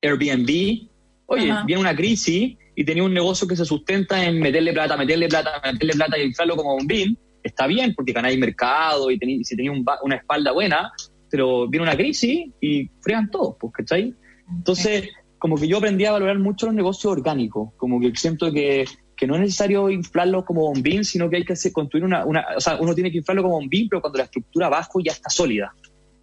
[0.00, 0.88] Airbnb.
[1.26, 5.28] Oye, viene una crisis y tenía un negocio que se sustenta en meterle plata, meterle
[5.28, 7.16] plata, meterle plata y inflarlo como un bin.
[7.42, 10.92] Está bien porque ganáis mercado y si tenía una espalda buena,
[11.30, 14.14] pero viene una crisis y fregan todo, pues, ¿cachai?
[14.48, 18.84] Entonces, como que yo aprendí a valorar mucho los negocios orgánicos, como que siento que
[19.22, 22.44] que no es necesario inflarlo como bombín, sino que hay que hacer, construir una, una,
[22.56, 25.30] o sea, uno tiene que inflarlo como bombín, pero cuando la estructura abajo ya está
[25.30, 25.72] sólida.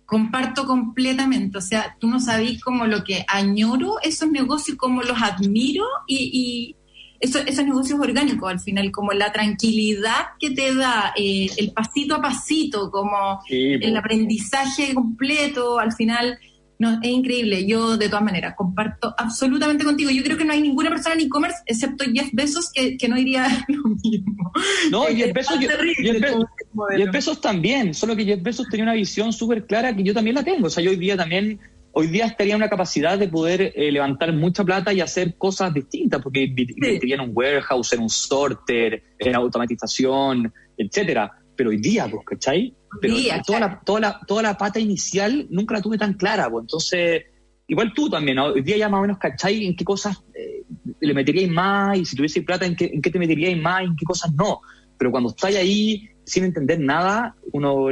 [0.06, 5.18] Comparto completamente, o sea, tú no sabís como lo que añoro esos negocios, como los
[5.22, 6.76] admiro y,
[7.22, 12.22] esos, negocios orgánicos al final, como la tranquilidad que te da, eh, el pasito a
[12.22, 16.38] pasito, como el aprendizaje completo, al final
[16.80, 17.66] no, es increíble.
[17.68, 20.12] Yo, de todas maneras, comparto absolutamente contigo.
[20.12, 23.48] Yo creo que no hay ninguna persona en e-commerce, excepto Jeff Bezos, que, no diría
[23.68, 24.54] lo mismo.
[24.90, 29.94] No, Jeff Bezos, Jeff Bezos también, solo que Jeff Bezos tenía una visión súper clara
[29.94, 30.68] que yo también la tengo.
[30.68, 31.60] O sea, yo hoy día también,
[31.92, 36.22] hoy día estaría una capacidad de poder eh, levantar mucha plata y hacer cosas distintas,
[36.22, 41.39] porque invertiría en un warehouse, en un sorter, en automatización, etcétera.
[41.60, 42.74] Pero hoy día, pues, ¿cachai?
[43.02, 46.64] Pero toda, la, toda, la, toda la pata inicial nunca la tuve tan clara, pues
[46.64, 47.24] entonces,
[47.68, 50.64] igual tú también, hoy día ya más o menos cachai en qué cosas eh,
[51.02, 53.88] le meteríais más y si tuviese plata en qué, en qué te meteríais más y
[53.88, 54.62] en qué cosas no.
[54.98, 57.88] Pero cuando estáis ahí sin entender nada, uno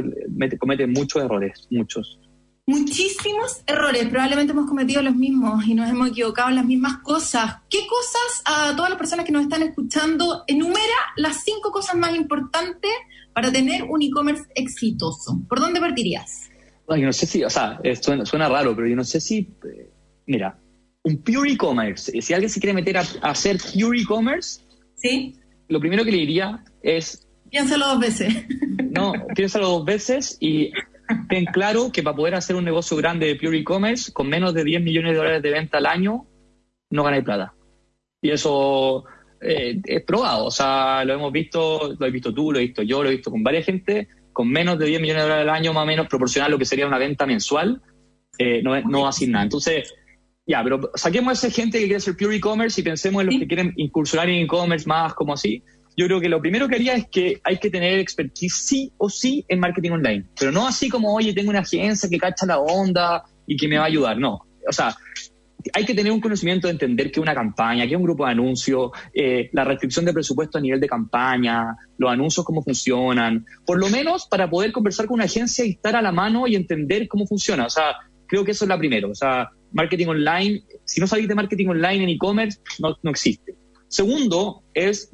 [0.58, 2.18] comete muchos errores, muchos.
[2.64, 7.56] Muchísimos errores, probablemente hemos cometido los mismos y nos hemos equivocado en las mismas cosas.
[7.68, 12.14] ¿Qué cosas a todas las personas que nos están escuchando enumera las cinco cosas más
[12.14, 12.90] importantes
[13.38, 15.40] para tener un e-commerce exitoso?
[15.48, 16.50] ¿Por dónde partirías?
[16.88, 17.78] Yo no sé si, o sea,
[18.24, 19.90] suena, raro, pero yo no sé si, eh,
[20.26, 20.58] mira,
[21.04, 24.60] un pure e-commerce, si alguien se quiere meter a, hacer pure e-commerce,
[24.96, 25.36] ¿Sí?
[25.68, 27.28] lo primero que le diría es...
[27.48, 28.34] Piénsalo dos veces.
[28.90, 30.72] No, piénsalo dos veces y
[31.28, 34.64] ten claro que para poder hacer un negocio grande de pure e-commerce, con menos de
[34.64, 36.26] 10 millones de dólares de venta al año,
[36.90, 37.54] no ganáis plata.
[38.20, 39.04] Y eso
[39.40, 40.46] eh, es probado.
[40.46, 43.16] O sea, lo hemos visto, lo he visto tú, lo he visto yo, lo he
[43.16, 45.86] visto con varias gente, con menos de 10 millones de dólares al año, más o
[45.86, 47.82] menos proporcional a lo que sería una venta mensual,
[48.38, 49.44] eh, no, no a nada.
[49.44, 49.92] Entonces,
[50.46, 53.38] ya, pero saquemos a esa gente que quiere hacer pure e-commerce y pensemos en los
[53.38, 55.62] que quieren incursionar en e-commerce más como así.
[55.96, 59.10] Yo creo que lo primero que haría es que hay que tener expertise sí o
[59.10, 62.60] sí en marketing online, pero no así como, oye, tengo una agencia que cacha la
[62.60, 64.46] onda y que me va a ayudar, no.
[64.66, 64.96] O sea,
[65.72, 68.90] hay que tener un conocimiento de entender que una campaña, que un grupo de anuncios,
[69.12, 73.88] eh, la restricción de presupuesto a nivel de campaña, los anuncios cómo funcionan, por lo
[73.88, 77.26] menos para poder conversar con una agencia y estar a la mano y entender cómo
[77.26, 77.66] funciona.
[77.66, 79.08] O sea, creo que eso es la primera.
[79.08, 83.54] O sea, marketing online, si no sabéis de marketing online en e-commerce, no, no existe.
[83.88, 85.10] Segundo es,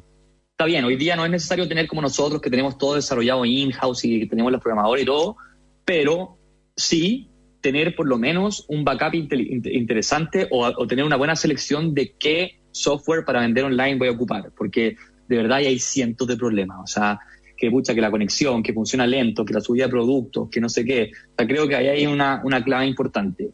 [0.50, 4.04] está bien, hoy día no es necesario tener como nosotros que tenemos todo desarrollado in-house
[4.04, 5.36] y que tenemos los programadores y todo,
[5.84, 6.38] pero
[6.76, 7.30] sí
[7.64, 13.24] tener por lo menos un backup interesante o, tener una buena selección de qué software
[13.24, 14.96] para vender online voy a ocupar, porque
[15.27, 17.18] de verdad hay cientos de problemas, o sea,
[17.57, 20.68] que mucha que la conexión, que funciona lento, que la subida de productos, que no
[20.68, 23.50] sé qué, o sea, creo que ahí hay una, una clave importante.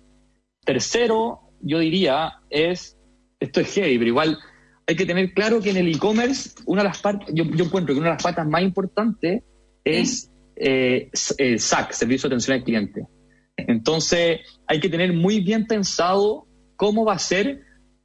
[0.64, 2.98] Tercero, yo diría, es,
[3.38, 4.38] esto es heavy, pero igual
[4.88, 8.00] hay que tener claro que en el e-commerce, una de las partes, yo, encuentro que
[8.00, 9.44] una de las patas más importantes
[9.84, 13.06] es eh, el SAC, Servicio de Atención al Cliente.
[13.68, 16.46] Entonces, hay que tener muy bien pensado
[16.76, 17.62] cómo va a ser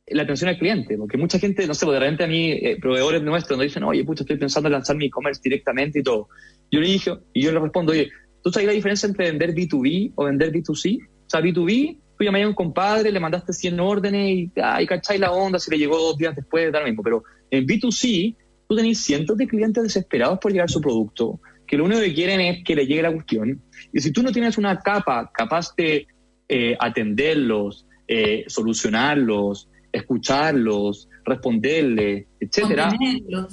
[0.08, 3.24] la atención al cliente, porque mucha gente, no sé, de repente a mí, eh, proveedores
[3.24, 6.28] nuestros, nos dicen, oye, pucha, estoy pensando en lanzar mi e-commerce directamente y todo.
[6.72, 8.10] Yo le dije, y yo le respondo, oye,
[8.44, 11.00] ¿tú sabes la diferencia entre vender B2B o vender B2C?
[11.02, 14.86] O sea, B2B, tú llamas a un compadre, le mandaste 100 órdenes y, ah, y
[14.86, 17.02] cacháis la onda, si le llegó dos días después, da lo mismo.
[17.02, 18.36] Pero en B2C,
[18.68, 22.40] tú tenés cientos de clientes desesperados por llegar su producto, que lo único que quieren
[22.42, 23.62] es que le llegue la cuestión.
[23.94, 26.08] Y si tú no tienes una capa capaz de
[26.48, 32.94] eh, atenderlos, eh, solucionarlos, escucharlos, responderles, etcétera,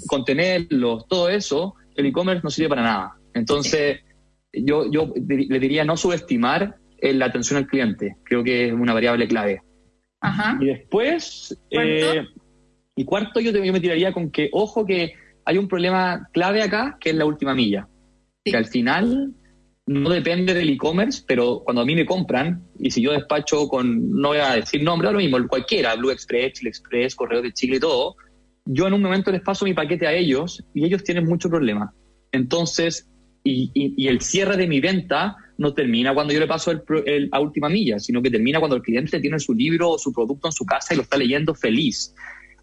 [0.07, 1.07] contenerlos.
[1.07, 3.17] todo eso, el e-commerce no sirve para nada.
[3.35, 4.01] Entonces,
[4.53, 8.17] yo, yo le diría no subestimar la atención al cliente.
[8.25, 9.63] Creo que es una variable clave.
[10.61, 12.25] Y después, eh,
[12.95, 16.99] y cuarto, yo, yo me tiraría con que, ojo, que hay un problema clave acá,
[17.01, 17.89] que es la última milla
[18.45, 19.35] que al final
[19.87, 24.11] no depende del e-commerce, pero cuando a mí me compran, y si yo despacho con,
[24.11, 27.77] no voy a decir nombre, lo mismo, cualquiera, Blue Express, Chile Express, Correo de Chile
[27.77, 28.17] y todo,
[28.65, 31.93] yo en un momento les paso mi paquete a ellos y ellos tienen mucho problema.
[32.31, 33.09] Entonces,
[33.45, 37.69] y, el cierre de mi venta no termina cuando yo le paso el, a última
[37.69, 40.65] milla, sino que termina cuando el cliente tiene su libro o su producto en su
[40.65, 42.15] casa y lo está leyendo feliz.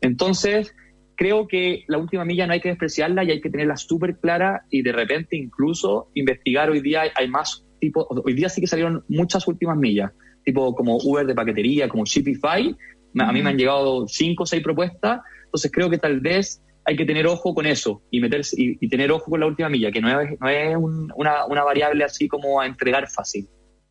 [0.01, 0.73] Entonces,
[1.19, 4.63] creo que la última milla no hay que despreciarla y hay que tenerla súper clara
[4.69, 9.03] y de repente incluso investigar hoy día hay más tipos, hoy día sí que salieron
[9.09, 10.13] muchas últimas millas,
[10.45, 12.73] tipo como Uber de paquetería, como Shopify,
[13.19, 16.95] a mí me han llegado cinco o seis propuestas, entonces creo que tal vez hay
[16.95, 19.99] que tener ojo con eso y meterse y, tener ojo con la última milla, que
[19.99, 23.45] no es, no es una, una, variable así como a entregar fácil.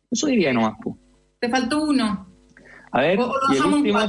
[0.09, 0.73] Eso diría nomás.
[1.39, 2.27] Te faltó uno.
[2.91, 3.19] A ver,
[3.53, 3.99] y el último,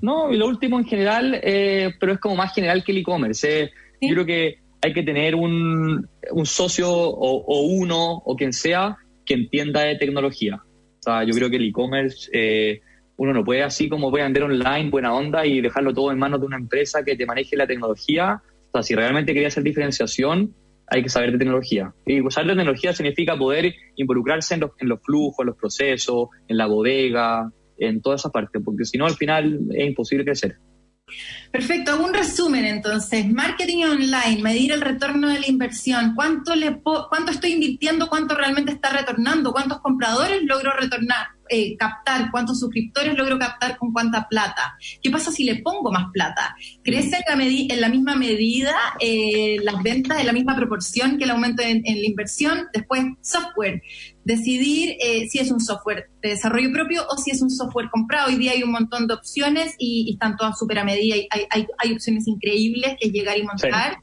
[0.00, 3.64] no, y lo último en general, eh, pero es como más general que el e-commerce.
[3.64, 3.70] Eh.
[4.00, 9.34] Yo creo que hay que tener un, un socio o, uno o quien sea que
[9.34, 10.56] entienda de tecnología.
[10.56, 12.80] O sea, yo creo que el e-commerce eh,
[13.16, 16.18] uno no puede así como voy a vender online, buena onda, y dejarlo todo en
[16.18, 18.42] manos de una empresa que te maneje la tecnología.
[18.68, 20.54] O sea, si realmente quería hacer diferenciación,
[20.88, 21.94] hay que saber de tecnología.
[22.04, 26.28] Y usar de tecnología significa poder involucrarse en los, en los flujos, en los procesos,
[26.48, 30.58] en la bodega, en toda esa parte, porque si no, al final es imposible crecer.
[31.50, 33.28] Perfecto, hago un resumen entonces.
[33.28, 38.72] Marketing online, medir el retorno de la inversión, cuánto, le cuánto estoy invirtiendo, cuánto realmente
[38.72, 44.76] está retornando, cuántos compradores logro retornar, eh, captar, cuántos suscriptores logro captar con cuánta plata.
[45.02, 46.56] ¿Qué pasa si le pongo más plata?
[46.82, 51.62] ¿Crece en la, misma medida eh, las ventas, en la misma proporción que el aumento
[51.62, 52.68] en, la inversión?
[52.72, 53.82] Después, software.
[54.24, 58.28] Decidir eh, si es un software de desarrollo propio o si es un software comprado.
[58.28, 61.16] Hoy día hay un montón de opciones y, están todas súper a medida.
[61.30, 63.98] Hay, hay, hay, opciones increíbles que llegar y montar.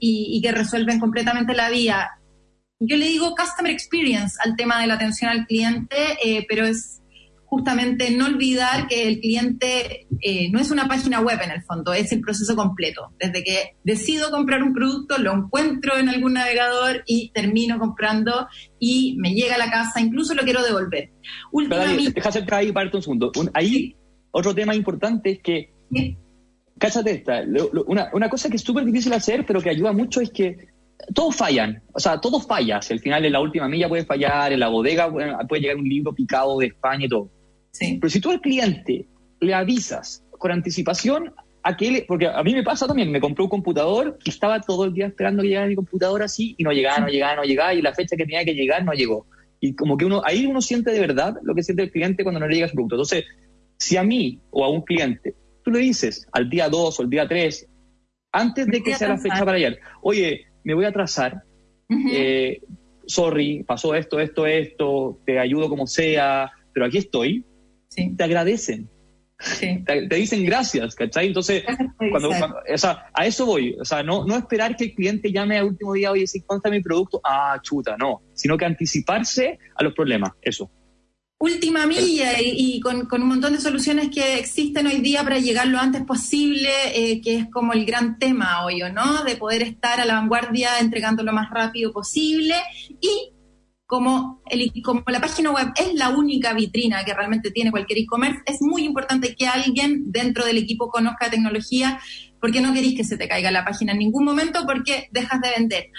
[0.00, 2.17] Y, y, que resuelven completamente la vida
[2.80, 7.02] yo le digo customer experience al tema de la atención al cliente, eh, pero es
[7.44, 11.94] justamente no olvidar que el cliente eh, no es una página web en el fondo,
[11.94, 13.10] es el proceso completo.
[13.18, 18.46] Desde que decido comprar un producto, lo encuentro en algún navegador y termino comprando
[18.78, 21.10] y me llega a la casa, incluso lo quiero devolver.
[21.52, 23.32] Déjame ahí parte un segundo.
[23.54, 23.96] ahí
[24.30, 25.72] otro tema importante es que,
[26.78, 27.42] cállate esta,
[27.86, 30.68] una, una cosa que es súper difícil hacer, pero que ayuda mucho es que
[31.14, 32.80] todos fallan, o sea, todos fallan.
[32.88, 35.10] al final en la última milla puede fallar, en la bodega
[35.48, 37.30] puede llegar un libro picado de España y todo.
[37.70, 37.98] Sí.
[38.00, 39.08] Pero si tú al cliente
[39.40, 41.32] le avisas con anticipación,
[41.62, 44.84] a que porque a mí me pasa también, me compré un computador y estaba todo
[44.84, 47.74] el día esperando que llegara mi computador así y no llegaba, no llegaba, no llegaba
[47.74, 49.26] y la fecha que tenía que llegar no llegó.
[49.60, 52.40] Y como que uno, ahí uno siente de verdad lo que siente el cliente cuando
[52.40, 52.94] no le llega su producto.
[52.96, 53.24] Entonces,
[53.76, 55.34] si a mí o a un cliente
[55.64, 57.68] tú le dices al día 2 o el día 3,
[58.32, 61.44] antes de que sea la fecha para ayer, oye, me voy a atrasar,
[62.12, 62.60] eh,
[63.06, 67.42] sorry, pasó esto, esto, esto, te ayudo como sea, pero aquí estoy,
[67.94, 68.86] te agradecen.
[69.86, 71.28] Te, dicen gracias, ¿cachai?
[71.28, 71.62] Entonces,
[72.10, 75.56] cuando, o sea, a eso voy, o sea, no, no esperar que el cliente llame
[75.56, 79.84] al último día, oye, si consta mi producto, ah, chuta, no, sino que anticiparse a
[79.84, 80.70] los problemas, eso
[81.38, 85.78] última milla y, con, un montón de soluciones que existen hoy día para llegar lo
[85.78, 89.22] antes posible, eh, que es como el gran tema hoy, ¿no?
[89.24, 92.54] De poder estar a la vanguardia entregando lo más rápido posible
[93.00, 93.32] y
[93.86, 98.42] como, el, como la página web es la única vitrina que realmente tiene cualquier e-commerce,
[98.44, 101.98] es muy importante que alguien dentro del equipo conozca tecnología
[102.38, 105.50] porque no queréis que se te caiga la página en ningún momento porque dejas de
[105.56, 105.90] vender.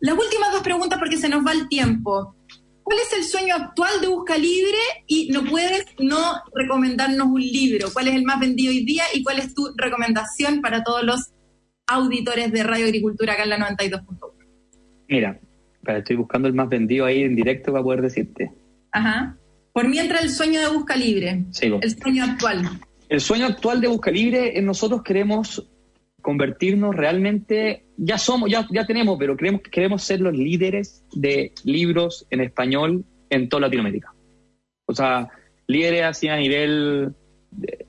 [0.00, 2.36] Las últimas dos preguntas porque se nos va el tiempo.
[2.84, 4.78] ¿Cuál es el sueño actual de Busca Libre?
[5.06, 7.88] Y no puedes no recomendarnos un libro.
[7.92, 11.32] ¿Cuál es el más vendido hoy día y cuál es tu recomendación para todos los
[11.86, 14.18] auditores de Radio Agricultura acá en la 92.1?
[15.08, 15.40] Mira,
[15.86, 18.52] estoy buscando el más vendido ahí en directo para poder decirte.
[18.92, 19.36] Ajá.
[19.72, 21.46] Por mientras el sueño de Busca Libre.
[21.50, 22.68] Sí, el sueño actual.
[23.08, 25.66] El sueño actual de Busca Libre es nosotros queremos
[26.24, 32.26] convertirnos realmente, ya somos, ya, ya tenemos, pero queremos, queremos ser los líderes de libros
[32.30, 34.14] en español en toda Latinoamérica.
[34.86, 35.28] O sea,
[35.66, 37.12] líderes así a nivel,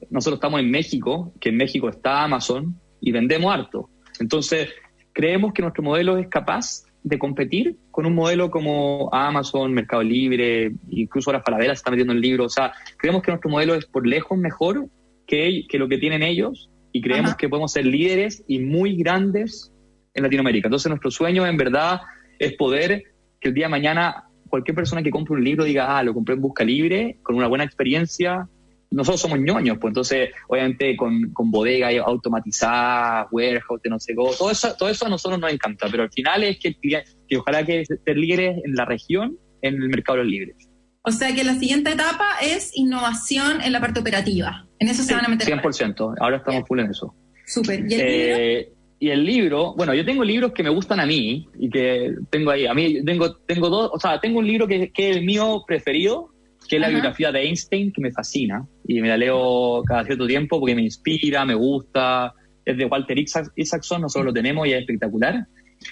[0.09, 3.89] nosotros estamos en México, que en México está Amazon y vendemos harto.
[4.19, 4.67] Entonces,
[5.13, 10.73] creemos que nuestro modelo es capaz de competir con un modelo como Amazon, Mercado Libre,
[10.89, 12.47] incluso ahora Falabella se está metiendo en libros.
[12.47, 14.89] O sea, creemos que nuestro modelo es por lejos mejor
[15.25, 19.69] que, que lo que tienen ellos y creemos que podemos ser líderes y muy grandes
[20.13, 20.69] en Latinoamérica.
[20.69, 21.99] Entonces nuestro sueño en verdad
[22.39, 23.03] es poder
[23.41, 26.35] que el día de mañana cualquier persona que compre un libro diga, ah, lo compré
[26.35, 28.47] en Busca Libre, con una buena experiencia.
[28.91, 34.49] Nosotros somos ñoños, pues entonces, obviamente, con, con bodega automatizada, warehouse, no sé cómo, todo
[34.49, 37.85] eso, todo eso a nosotros nos encanta, pero al final es que, que ojalá que
[37.85, 40.69] ser líderes en la región, en el mercado de los libres.
[41.05, 44.65] O sea que la siguiente etapa es innovación en la parte operativa.
[44.79, 45.47] En eso se van a meter.
[45.47, 46.15] 100%.
[46.19, 47.13] Ahora estamos full en eso.
[47.45, 47.85] Súper.
[47.89, 48.35] ¿Y el libro?
[48.37, 52.15] Eh, y el libro, bueno, yo tengo libros que me gustan a mí y que
[52.29, 52.65] tengo ahí.
[52.65, 55.63] A mí tengo, tengo dos, o sea, tengo un libro que, que es el mío
[55.67, 56.29] preferido,
[56.67, 60.25] que es la biografía de Einstein, que me fascina y me la leo cada cierto
[60.25, 62.33] tiempo porque me inspira, me gusta.
[62.65, 65.45] Es de Walter Isaacson, nosotros lo tenemos y es espectacular.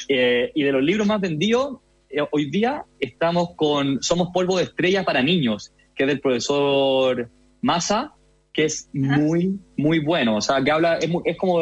[0.07, 1.79] Eh, y de los libros más vendidos,
[2.13, 7.29] eh, hoy día estamos con Somos polvo de estrellas para niños, que es del profesor
[7.61, 8.13] Massa,
[8.51, 10.37] que es muy, muy bueno.
[10.37, 11.59] O sea, que habla, es, es como,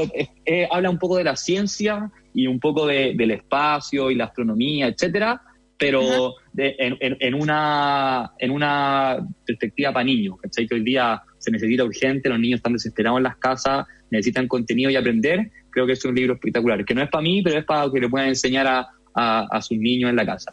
[0.70, 5.42] habla un poco de la ciencia y un poco del espacio y la astronomía, etcétera,
[5.82, 10.68] pero en, una, en una perspectiva para niños, ¿cachai?
[10.68, 14.92] Que hoy día se necesita urgente, los niños están desesperados en las casas, necesitan contenido
[14.92, 15.50] y aprender.
[15.72, 18.00] Creo que es un libro espectacular, que no es para mí, pero es para que
[18.00, 20.52] le puedan enseñar a, a, sus niños en la casa.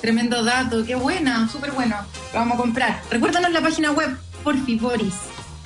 [0.00, 1.96] Tremendo dato, qué buena, súper bueno.
[2.32, 3.02] Lo vamos a comprar.
[3.10, 5.14] Recuérdanos la página web, por Boris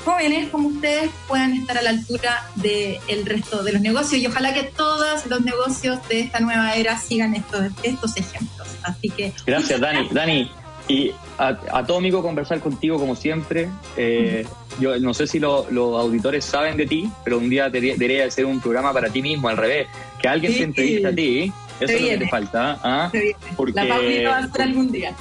[0.03, 4.53] jóvenes como ustedes puedan estar a la altura del resto de los negocios y ojalá
[4.53, 8.67] que todos los negocios de esta nueva era sigan estos, estos ejemplos.
[8.83, 9.33] Así que...
[9.45, 10.09] Gracias, Dani.
[10.11, 10.51] Dani,
[10.87, 13.69] y atómico conversar contigo como siempre.
[13.95, 14.45] Eh,
[14.79, 18.59] yo no sé si los auditores saben de ti, pero un día debería hacer un
[18.59, 19.87] programa para ti mismo, al revés,
[20.21, 21.53] que alguien te entrevista a ti.
[21.79, 22.79] Eso es lo que te falta.
[22.83, 23.11] ¿ah?
[23.55, 25.15] Porque, La va a algún día.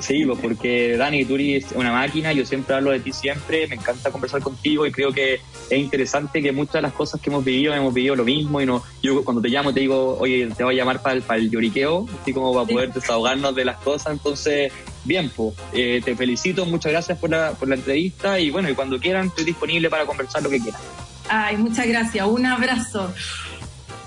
[0.00, 3.76] Sí, pues porque Dani, tú eres una máquina, yo siempre hablo de ti siempre, me
[3.76, 7.44] encanta conversar contigo y creo que es interesante que muchas de las cosas que hemos
[7.44, 10.64] vivido, hemos vivido lo mismo y no, yo cuando te llamo te digo, oye, te
[10.64, 13.78] voy a llamar para el, para el lloriqueo, así como para poder desahogarnos de las
[13.78, 14.72] cosas, entonces,
[15.04, 18.74] bien, pues, eh, te felicito, muchas gracias por la, por la entrevista y bueno, y
[18.74, 20.80] cuando quieran estoy disponible para conversar lo que quieran.
[21.28, 23.12] Ay, muchas gracias, un abrazo.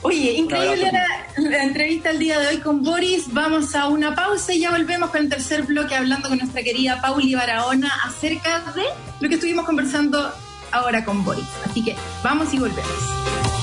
[0.01, 0.91] Oye, increíble
[1.37, 3.33] la, entrevista el día de hoy con Boris.
[3.33, 7.01] Vamos a una pausa y ya volvemos con el tercer bloque hablando con nuestra querida
[7.01, 8.83] Pauli Barahona acerca de
[9.19, 10.31] lo que estuvimos conversando
[10.71, 11.45] ahora con Boris.
[11.65, 13.56] Así que vamos y volvemos.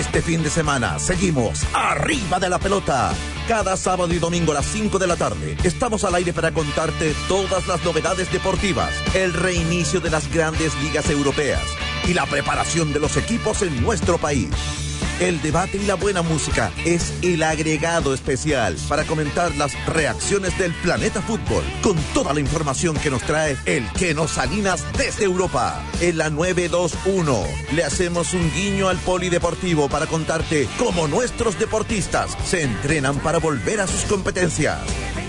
[0.00, 3.12] Este fin de semana seguimos arriba de la pelota.
[3.46, 7.14] Cada sábado y domingo a las 5 de la tarde estamos al aire para contarte
[7.28, 11.60] todas las novedades deportivas, el reinicio de las grandes ligas europeas
[12.08, 14.48] y la preparación de los equipos en nuestro país.
[15.20, 20.72] El debate y la buena música es el agregado especial para comentar las reacciones del
[20.72, 25.84] planeta fútbol con toda la información que nos trae el que nos Salinas desde Europa.
[26.00, 27.44] En la 921
[27.74, 33.80] le hacemos un guiño al polideportivo para contarte cómo nuestros deportistas se entrenan para volver
[33.80, 34.78] a sus competencias.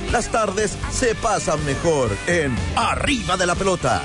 [0.10, 4.02] Las tardes se pasan mejor en Arriba de la Pelota.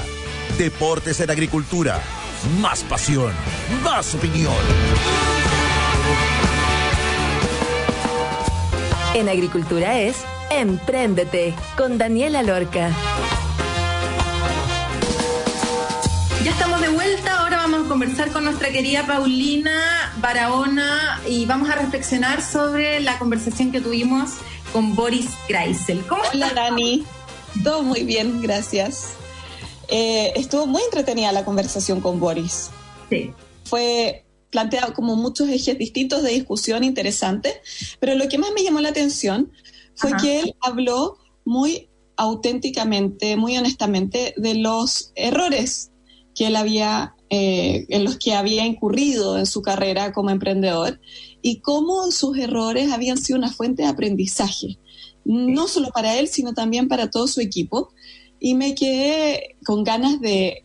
[0.59, 2.03] Deportes en Agricultura.
[2.61, 3.33] Más pasión,
[3.85, 5.56] más opinión.
[9.17, 10.19] En Agricultura es
[10.51, 12.95] Empréndete con Daniela Lorca.
[16.45, 21.71] Ya estamos de vuelta, ahora vamos a conversar con nuestra querida Paulina Barahona y vamos
[21.71, 24.33] a reflexionar sobre la conversación que tuvimos
[24.75, 26.05] con Boris Kreisel.
[26.07, 27.07] ¿Cómo Hola Dani,
[27.65, 29.15] todo muy bien, gracias.
[29.89, 32.69] Eh, estuvo muy entretenida la conversación con Boris.
[33.09, 33.33] Sí.
[33.65, 37.55] Fue plantea como muchos ejes distintos de discusión interesantes,
[38.01, 39.53] pero lo que más me llamó la atención
[39.95, 45.91] fue que él habló muy auténticamente, muy honestamente de los errores
[46.35, 51.01] que él había, eh, en los que había incurrido en su carrera como emprendedor
[51.43, 54.79] y cómo sus errores habían sido una fuente de aprendizaje,
[55.25, 57.91] no solo para él, sino también para todo su equipo.
[58.39, 60.65] Y me quedé con ganas de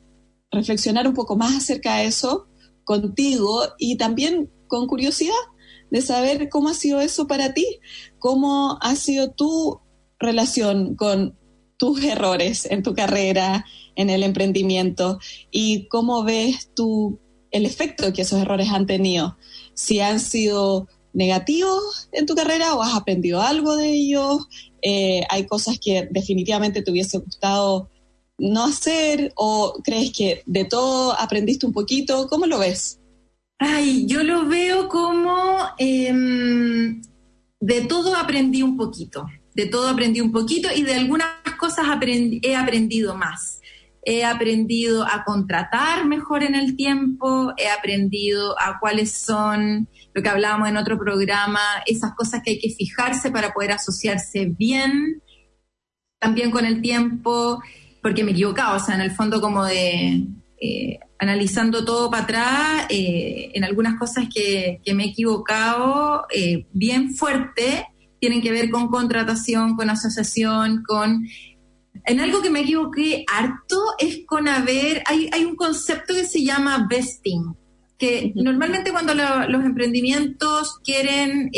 [0.52, 2.48] reflexionar un poco más acerca de eso
[2.92, 5.44] contigo y también con curiosidad
[5.90, 7.80] de saber cómo ha sido eso para ti,
[8.20, 9.80] cómo ha sido tu
[10.20, 11.38] relación con
[11.78, 13.66] tus errores en tu carrera,
[13.96, 15.20] en el emprendimiento
[15.52, 17.20] y cómo ves tú
[17.52, 19.38] el efecto que esos errores han tenido,
[19.74, 24.48] si han sido negativos en tu carrera o has aprendido algo de ellos,
[24.84, 27.91] Eh, ¿Hay cosas que definitivamente te hubiese gustado
[28.42, 29.32] no hacer?
[29.36, 32.28] ¿O crees que de todo aprendiste un poquito?
[32.28, 33.00] ¿Cómo lo ves?
[33.60, 37.02] Ay, yo lo veo como em,
[37.60, 39.26] de todo aprendí un poquito.
[39.54, 41.28] De todo aprendí un poquito y de algunas
[41.60, 41.86] cosas
[42.42, 43.62] he aprendido más
[44.04, 50.30] he aprendido a contratar mejor en el tiempo, he aprendido a cuáles son, lo que
[50.30, 55.22] hablábamos en otro programa, esas cosas que hay que fijarse para poder asociarse bien,
[56.20, 57.62] también con el tiempo,
[58.02, 60.28] porque me he equivocado, o sea, en el fondo como de...
[60.64, 67.16] Eh, analizando todo para atrás, eh, en algunas cosas que, me he equivocado eh, bien
[67.16, 67.88] fuerte,
[68.20, 71.26] tienen que ver con contratación, con asociación, con
[72.06, 76.44] en algo que me equivoqué harto es con haber, hay, hay un concepto que se
[76.44, 77.56] llama vesting,
[77.98, 81.52] que normalmente cuando los emprendimientos quieren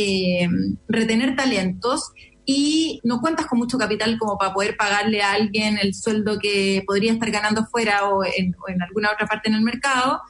[0.90, 2.12] retener talentos
[2.46, 6.84] y no cuentas con mucho capital como para poder pagarle a alguien el sueldo que
[6.86, 10.22] podría estar ganando fuera o en, o en alguna otra parte en el mercado,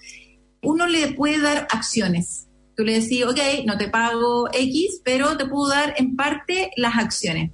[0.61, 2.47] uno le puede dar acciones.
[2.75, 6.97] Tú le decís, ok, no te pago X, pero te puedo dar en parte las
[6.97, 7.51] acciones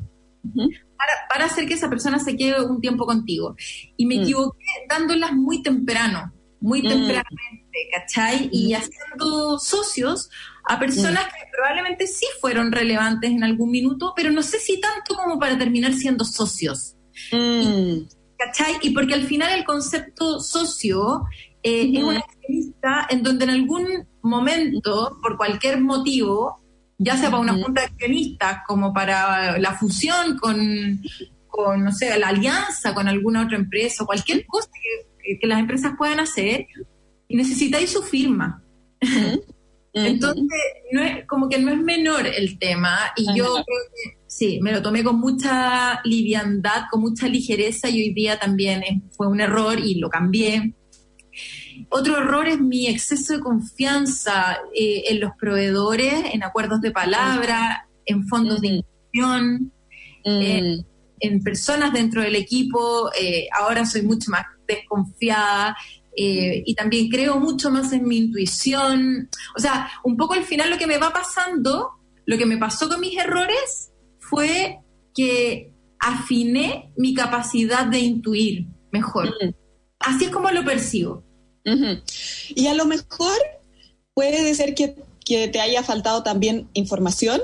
[1.30, 3.55] para, hacer que esa persona se quede un tiempo contigo.
[3.97, 4.22] Y me mm.
[4.22, 6.88] equivoqué dándolas muy temprano, muy mm.
[6.88, 8.49] tempranamente, ¿cachai?
[8.51, 10.30] Y haciendo socios
[10.66, 11.30] a personas mm.
[11.30, 15.57] que probablemente sí fueron relevantes en algún minuto, pero no sé si tanto como para
[15.57, 16.95] terminar siendo socios.
[18.38, 18.78] ¿Cachai?
[18.82, 21.26] Y porque al final el concepto socio
[21.62, 26.62] eh, es una accionista en donde en algún momento, por cualquier motivo,
[26.97, 31.01] ya sea para una junta de accionistas, como para la fusión con,
[31.47, 34.70] con, no sé, la alianza con alguna otra empresa, cualquier cosa
[35.22, 36.68] que, las empresas puedan hacer,
[37.28, 38.64] y necesitáis su firma.
[39.93, 40.43] Entonces,
[40.91, 44.71] no es, como que no es menor el tema, y yo creo que sí, me
[44.71, 49.79] lo tomé con mucha liviandad, con mucha ligereza, y hoy día también fue un error
[49.79, 50.73] y lo cambié.
[51.89, 57.87] Otro error es mi exceso de confianza eh, en los proveedores, en acuerdos de palabra,
[58.05, 58.83] en fondos de
[59.13, 59.71] inversión,
[60.25, 60.83] mm.
[61.21, 63.09] en personas dentro del equipo.
[63.19, 65.75] Eh, ahora soy mucho más desconfiada.
[66.16, 69.30] Eh, y también creo mucho más en mi intuición.
[69.55, 71.91] O sea, un poco al final lo que me va pasando,
[72.26, 74.80] lo que me pasó con mis errores fue
[75.16, 79.34] que afiné mi capacidad de intuir mejor.
[79.99, 81.24] Así es como lo percibo.
[82.55, 83.38] Y a lo mejor
[84.14, 84.95] puede ser que,
[85.26, 87.39] te haya faltado también información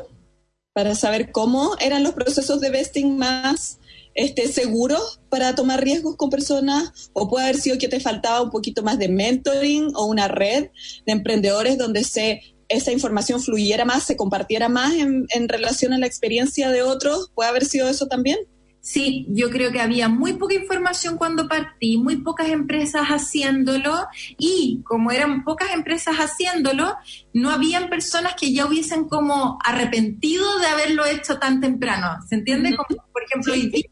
[0.74, 3.78] para saber cómo eran los procesos de vesting más
[4.16, 8.50] este, seguros para tomar riesgos con personas, o puede haber sido que te faltaba un
[8.50, 10.70] poquito más de mentoring o una red
[11.06, 16.00] de emprendedores donde se, esa información fluyera más, se compartiera más en, en relación a
[16.00, 17.32] la experiencia de otros.
[17.36, 18.40] ¿Puede haber sido eso también?
[18.86, 24.06] Sí, yo creo que había muy poca información cuando partí, muy pocas empresas haciéndolo
[24.38, 26.96] y como eran pocas empresas haciéndolo,
[27.34, 32.22] no habían personas que ya hubiesen como arrepentido de haberlo hecho tan temprano.
[32.30, 32.76] ¿Se entiende?
[32.76, 33.90] Como, por ejemplo, hoy día,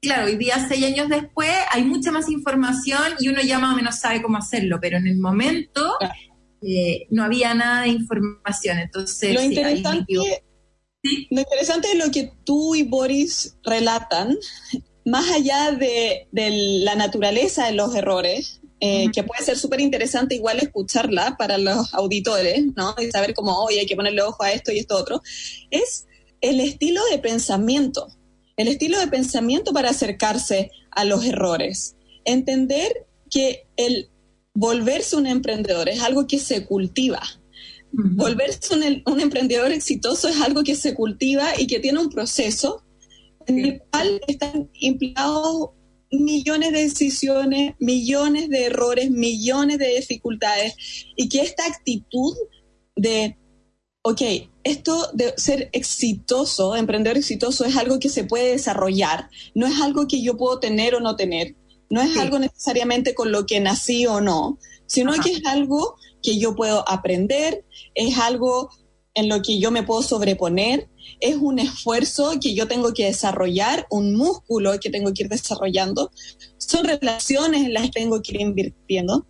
[0.00, 3.76] claro, hoy día, seis años después, hay mucha más información y uno ya más o
[3.76, 5.96] menos sabe cómo hacerlo, pero en el momento
[6.62, 8.78] eh, no había nada de información.
[8.78, 10.44] Entonces, lo interesante
[11.02, 14.38] lo interesante de lo que tú y Boris relatan,
[15.04, 20.58] más allá de, la naturaleza de los errores, eh, que puede ser súper interesante igual
[20.58, 22.94] escucharla para los auditores, ¿no?
[22.98, 25.22] Y saber cómo, hoy hay que ponerle ojo a esto y esto otro,
[25.70, 26.06] es
[26.40, 28.08] el estilo de pensamiento,
[28.56, 31.96] el estilo de pensamiento para acercarse a los errores.
[32.24, 34.10] Entender que el
[34.54, 37.22] volverse un emprendedor es algo que se cultiva,
[37.92, 42.82] Volverse un, emprendedor exitoso es algo que se cultiva y que tiene un proceso
[43.46, 45.70] en el cual están implicados
[46.10, 50.74] millones de decisiones, millones de errores, millones de dificultades
[51.16, 52.34] y que esta actitud
[52.96, 53.36] de,
[54.02, 54.22] ok,
[54.64, 60.06] esto de ser exitoso, emprendedor exitoso es algo que se puede desarrollar, no es algo
[60.06, 61.56] que yo puedo tener o no tener,
[61.90, 66.38] no es algo necesariamente con lo que nací o no, sino que es algo que
[66.38, 67.64] yo puedo aprender,
[67.94, 68.70] es algo
[69.14, 70.88] en lo que yo me puedo sobreponer,
[71.20, 76.10] es un esfuerzo que yo tengo que desarrollar, un músculo que tengo que ir desarrollando,
[76.56, 79.26] son relaciones en las que tengo que ir invirtiendo.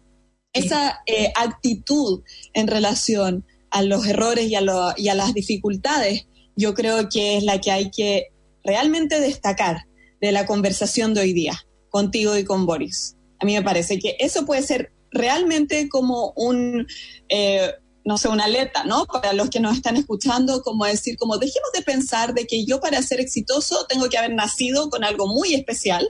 [0.52, 2.22] Esa eh, actitud
[2.52, 4.62] en relación a los errores y a,
[4.96, 6.26] y a las dificultades,
[6.56, 8.28] yo creo que es la que hay que
[8.62, 9.86] realmente destacar
[10.20, 13.16] de la conversación de hoy día, contigo y con Boris.
[13.40, 16.86] A mí me parece que eso puede ser realmente como un,
[17.28, 17.72] eh,
[18.04, 19.06] no sé, una alerta, ¿no?
[19.06, 22.80] Para los que nos están escuchando, como decir, como dejemos de pensar de que yo
[22.80, 26.08] para ser exitoso tengo que haber nacido con algo muy especial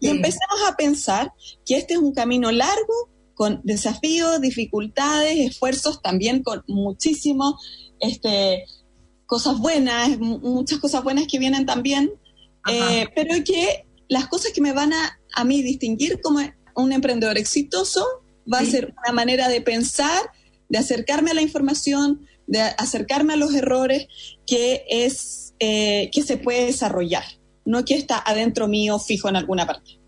[0.00, 1.32] y empecemos a pensar
[1.64, 7.58] que este es un camino largo, con desafíos, dificultades, esfuerzos, también con muchísimo,
[8.00, 8.64] este,
[9.26, 12.12] cosas buenas, muchas cosas buenas que vienen también,
[12.70, 16.40] eh, pero que las cosas que me van a, a mí distinguir como
[16.76, 18.04] un emprendedor exitoso
[18.52, 20.30] va a ser una manera de pensar,
[20.68, 24.08] de acercarme a la información, de acercarme a los errores,
[24.46, 27.24] que es eh, que se puede desarrollar,
[27.64, 30.00] no que está adentro mío fijo en alguna parte.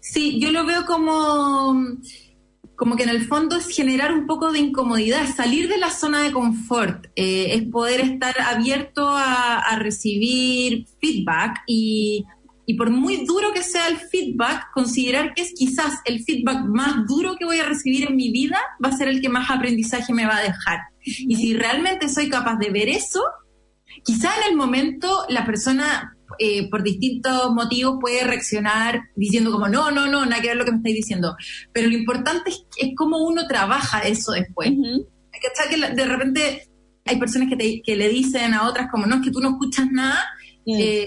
[0.00, 1.98] Sí, yo lo veo como,
[2.76, 6.22] como que en el fondo es generar un poco de incomodidad, salir de la zona
[6.22, 12.24] de confort, eh, es poder estar abierto a, a recibir feedback y
[12.66, 17.06] y por muy duro que sea el feedback, considerar que es quizás el feedback más
[17.06, 20.12] duro que voy a recibir en mi vida va a ser el que más aprendizaje
[20.12, 20.80] me va a dejar.
[21.04, 23.22] Y si realmente soy capaz de ver eso,
[24.04, 29.92] quizá en el momento la persona eh, por distintos motivos puede reaccionar diciendo como no,
[29.92, 31.36] no, no, nada que ver lo que me estáis diciendo.
[31.72, 34.70] Pero lo importante es, es cómo uno trabaja eso después.
[34.70, 36.68] que de repente
[37.04, 39.86] hay personas que, que le dicen a otras como no, es que tú no escuchas
[39.92, 40.24] nada
[40.66, 41.06] eh,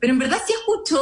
[0.00, 1.00] pero en verdad si escuchó,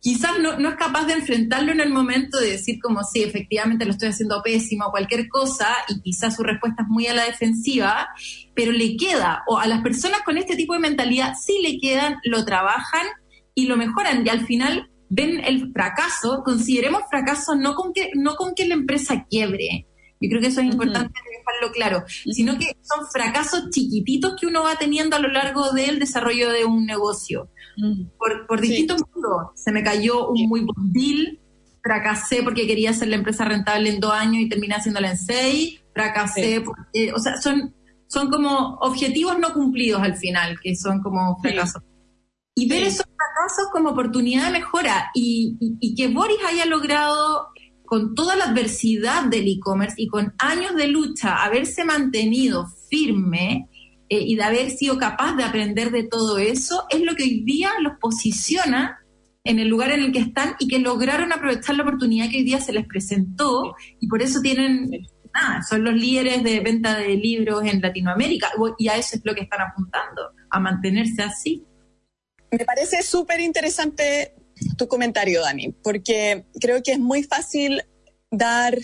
[0.00, 3.84] quizás no, no, es capaz de enfrentarlo en el momento de decir como sí, efectivamente
[3.84, 7.24] lo estoy haciendo pésimo o cualquier cosa y quizás su respuesta es muy a la
[7.24, 8.08] defensiva,
[8.54, 12.16] pero le queda, o a las personas con este tipo de mentalidad sí le quedan,
[12.24, 13.06] lo trabajan
[13.54, 18.36] y lo mejoran y al final ven el fracaso, consideremos fracaso no con que, no
[18.36, 19.86] con que la empresa quiebre,
[20.20, 21.12] yo creo que eso es importante
[21.48, 25.98] dejarlo claro, sino que son fracasos chiquititos que uno va teniendo a lo largo del
[25.98, 27.50] desarrollo de un negocio.
[28.48, 29.52] Por, distintos mundos.
[29.54, 31.38] Se me cayó un muy buen deal,
[31.82, 35.80] fracasé porque quería hacer la empresa rentable en dos años y terminé haciéndola en seis,
[35.94, 37.74] fracasé, porque, o sea, son,
[38.08, 41.82] son como objetivos no cumplidos al final, que son como fracasos.
[42.56, 47.50] Y ver esos fracasos como oportunidad de mejora y, y que Boris haya logrado
[47.88, 53.66] con toda la adversidad del e-commerce y con años de lucha, haberse mantenido firme
[54.10, 57.44] eh, y de haber sido capaz de aprender de todo eso, es lo que hoy
[57.44, 58.98] día los posiciona
[59.42, 62.44] en el lugar en el que están y que lograron aprovechar la oportunidad que hoy
[62.44, 63.74] día se les presentó.
[63.98, 64.90] Y por eso tienen,
[65.32, 68.48] nada, son los líderes de venta de libros en Latinoamérica.
[68.76, 71.64] Y a eso es lo que están apuntando, a mantenerse así.
[72.50, 74.34] Me parece súper interesante
[74.76, 77.82] tu comentario, Dani, porque creo que es muy fácil
[78.30, 78.78] dar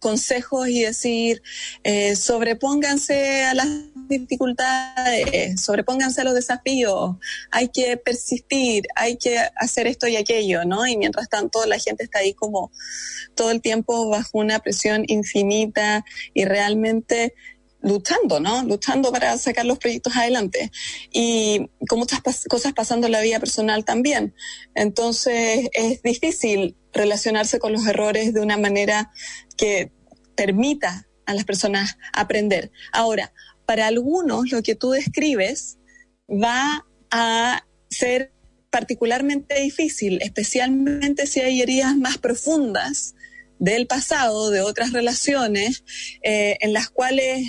[0.00, 1.42] consejos y decir,
[1.84, 3.68] eh, sobrepónganse a las
[4.08, 7.16] dificultades, sobrepónganse a los desafíos,
[7.52, 10.86] hay que persistir, hay que hacer esto y aquello, ¿no?
[10.86, 12.72] Y mientras tanto la gente está ahí como
[13.36, 16.04] todo el tiempo bajo una presión infinita
[16.34, 17.34] y realmente
[17.82, 18.62] luchando, ¿no?
[18.64, 20.70] Luchando para sacar los proyectos adelante.
[21.12, 24.34] Y con muchas cosas pasando en la vida personal también.
[24.74, 29.10] Entonces es difícil relacionarse con los errores de una manera
[29.56, 29.92] que
[30.34, 32.70] permita a las personas aprender.
[32.92, 33.32] Ahora,
[33.66, 35.78] para algunos lo que tú describes
[36.28, 38.32] va a ser
[38.70, 43.14] particularmente difícil, especialmente si hay heridas más profundas
[43.60, 45.84] del pasado, de otras relaciones,
[46.22, 47.46] eh, en las cuales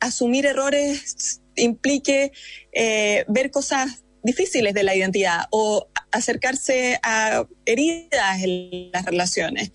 [0.00, 2.32] asumir errores implique
[2.72, 9.72] eh, ver cosas difíciles de la identidad o acercarse a heridas en las relaciones.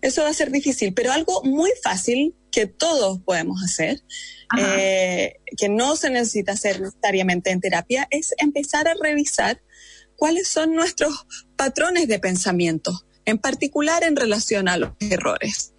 [0.00, 4.02] Eso va a ser difícil, pero algo muy fácil que todos podemos hacer,
[4.58, 9.60] eh, que no se necesita hacer necesariamente en terapia, es empezar a revisar
[10.16, 15.74] cuáles son nuestros patrones de pensamiento, en particular en relación a los errores.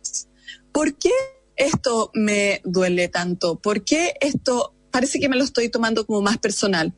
[0.72, 1.12] ¿Por qué
[1.56, 3.60] esto me duele tanto?
[3.60, 6.94] ¿Por qué esto parece que me lo estoy tomando como más personal?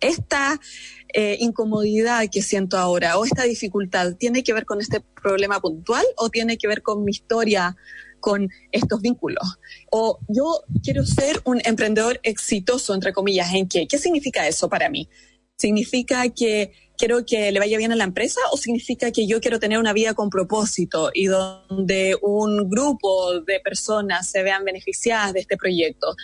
[0.00, 0.58] Esta
[1.12, 6.04] eh, incomodidad que siento ahora o esta dificultad, ¿tiene que ver con este problema puntual
[6.16, 7.76] o tiene que ver con mi historia,
[8.20, 9.58] con estos vínculos?
[9.90, 13.88] O yo quiero ser un emprendedor exitoso, entre comillas, ¿en qué?
[13.88, 15.08] ¿Qué significa eso para mí?
[15.56, 19.58] ¿Significa que quiero que le vaya bien a la empresa o significa que yo quiero
[19.58, 25.40] tener una vida con propósito y donde un grupo de personas se vean beneficiadas de
[25.40, 26.14] este proyecto?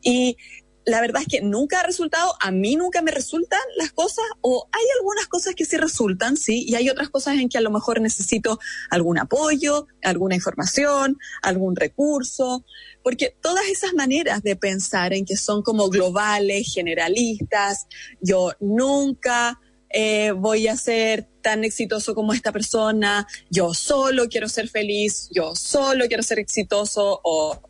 [0.00, 0.36] Y
[0.84, 4.68] la verdad es que nunca ha resultado, a mí nunca me resultan las cosas, o
[4.72, 7.70] hay algunas cosas que sí resultan, sí, y hay otras cosas en que a lo
[7.70, 8.58] mejor necesito
[8.90, 12.64] algún apoyo, alguna información, algún recurso,
[13.04, 17.86] porque todas esas maneras de pensar en que son como globales, generalistas,
[18.20, 19.60] yo nunca
[19.92, 25.54] eh, voy a ser tan exitoso como esta persona, yo solo quiero ser feliz, yo
[25.54, 27.60] solo quiero ser exitoso, o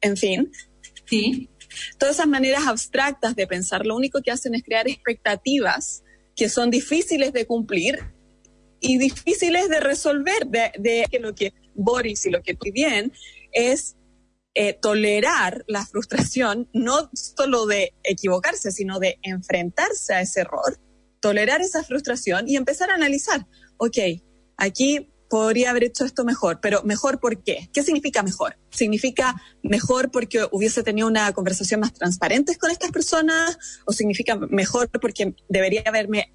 [0.00, 0.50] en fin
[1.10, 1.48] Sí.
[1.98, 6.02] Todas esas maneras abstractas de pensar lo único que hacen es crear expectativas
[6.36, 7.98] que son difíciles de cumplir
[8.80, 13.12] y difíciles de resolver, de, que lo que Boris y lo que estoy bien
[13.52, 13.96] es
[14.54, 20.78] eh, tolerar la frustración, no solo de equivocarse, sino de enfrentarse a ese error,
[21.20, 23.46] tolerar esa frustración y empezar a analizar,
[23.76, 23.98] ok,
[24.56, 27.70] aquí podría haber hecho esto mejor, pero mejor ¿por qué?
[27.72, 28.58] ¿Qué significa mejor?
[28.70, 33.56] ¿Significa mejor porque hubiese tenido una conversación más transparente con estas personas?
[33.86, 36.34] ¿O significa mejor porque debería haberme,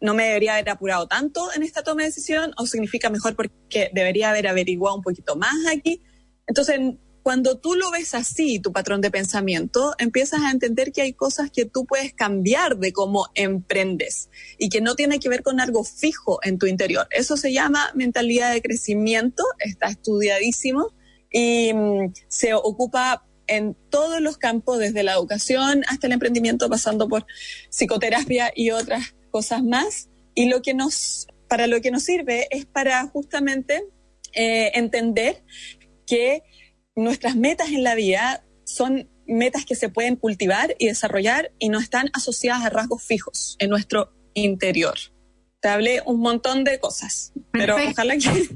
[0.00, 2.52] no me debería haber apurado tanto en esta toma de decisión?
[2.56, 6.02] ¿O significa mejor porque debería haber averiguado un poquito más aquí?
[6.48, 6.80] Entonces,
[7.22, 11.50] cuando tú lo ves así, tu patrón de pensamiento, empiezas a entender que hay cosas
[11.50, 15.84] que tú puedes cambiar de cómo emprendes y que no tiene que ver con algo
[15.84, 17.06] fijo en tu interior.
[17.10, 20.94] Eso se llama mentalidad de crecimiento, está estudiadísimo
[21.30, 27.08] y mm, se ocupa en todos los campos, desde la educación hasta el emprendimiento, pasando
[27.08, 27.26] por
[27.70, 30.08] psicoterapia y otras cosas más.
[30.34, 33.84] Y lo que nos, para lo que nos sirve es para justamente
[34.34, 35.42] eh, entender
[36.06, 36.42] que
[37.02, 41.78] nuestras metas en la vida son metas que se pueden cultivar y desarrollar y no
[41.78, 44.94] están asociadas a rasgos fijos en nuestro interior.
[45.60, 48.48] Te hablé un montón de cosas, pero ojalá que,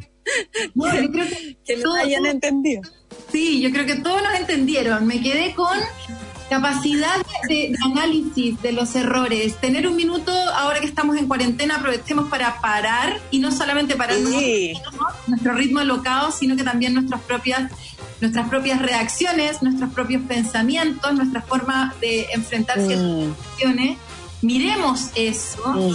[1.65, 2.83] que, lo hayan entendido.
[3.31, 5.07] Sí, yo creo que todos nos entendieron.
[5.07, 5.79] Me quedé con
[6.53, 7.17] capacidad
[7.49, 9.59] de, análisis de los errores.
[9.59, 14.19] Tener un minuto, ahora que estamos en cuarentena, aprovechemos para parar y no solamente parar
[15.29, 17.73] nuestro ritmo alocado, sino que también nuestras propias
[18.23, 22.87] nuestras propias reacciones, nuestros propios pensamientos, nuestra forma de enfrentar mm.
[22.87, 23.99] ciertas situaciones.
[24.43, 25.95] Miremos eso, mm.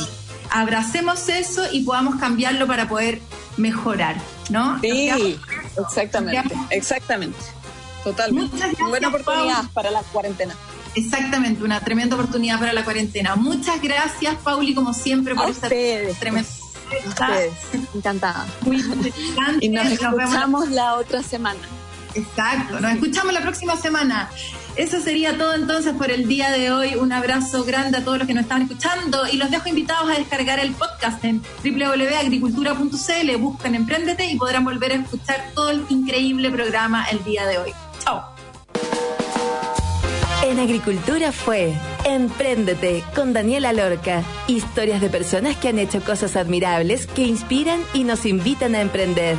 [0.52, 3.22] abracemos eso y podamos cambiarlo para poder
[3.56, 4.18] mejorar,
[4.50, 4.78] ¿no?
[4.82, 5.40] Sí,
[5.78, 7.40] exactamente, exactamente.
[8.04, 8.58] Totalmente.
[8.90, 10.54] Buena oportunidad para la cuarentena.
[10.96, 13.38] Exactamente, una tremenda oportunidad para la cuarentena.
[13.38, 16.50] Muchas gracias, Pauli, como siempre, por esta tremenda.
[17.94, 18.46] Encantada.
[18.62, 18.78] Muy
[19.62, 21.60] Y nos, escuchamos la otra semana.
[22.18, 24.32] Exacto, nos escuchamos la próxima semana.
[24.76, 26.96] Eso sería todo entonces por el día de hoy.
[26.96, 30.14] Un abrazo grande a todos los que nos están escuchando y los dejo invitados a
[30.16, 33.38] descargar el podcast en www.agricultura.cl.
[33.38, 37.72] Buscan Emprendete y podrán volver a escuchar todo el increíble programa el día de hoy.
[38.04, 38.24] Chao.
[40.44, 41.74] En Agricultura fue
[42.06, 44.24] Empréndete con Daniela Lorca.
[44.48, 49.38] Historias de personas que han hecho cosas admirables que inspiran y nos invitan a emprender.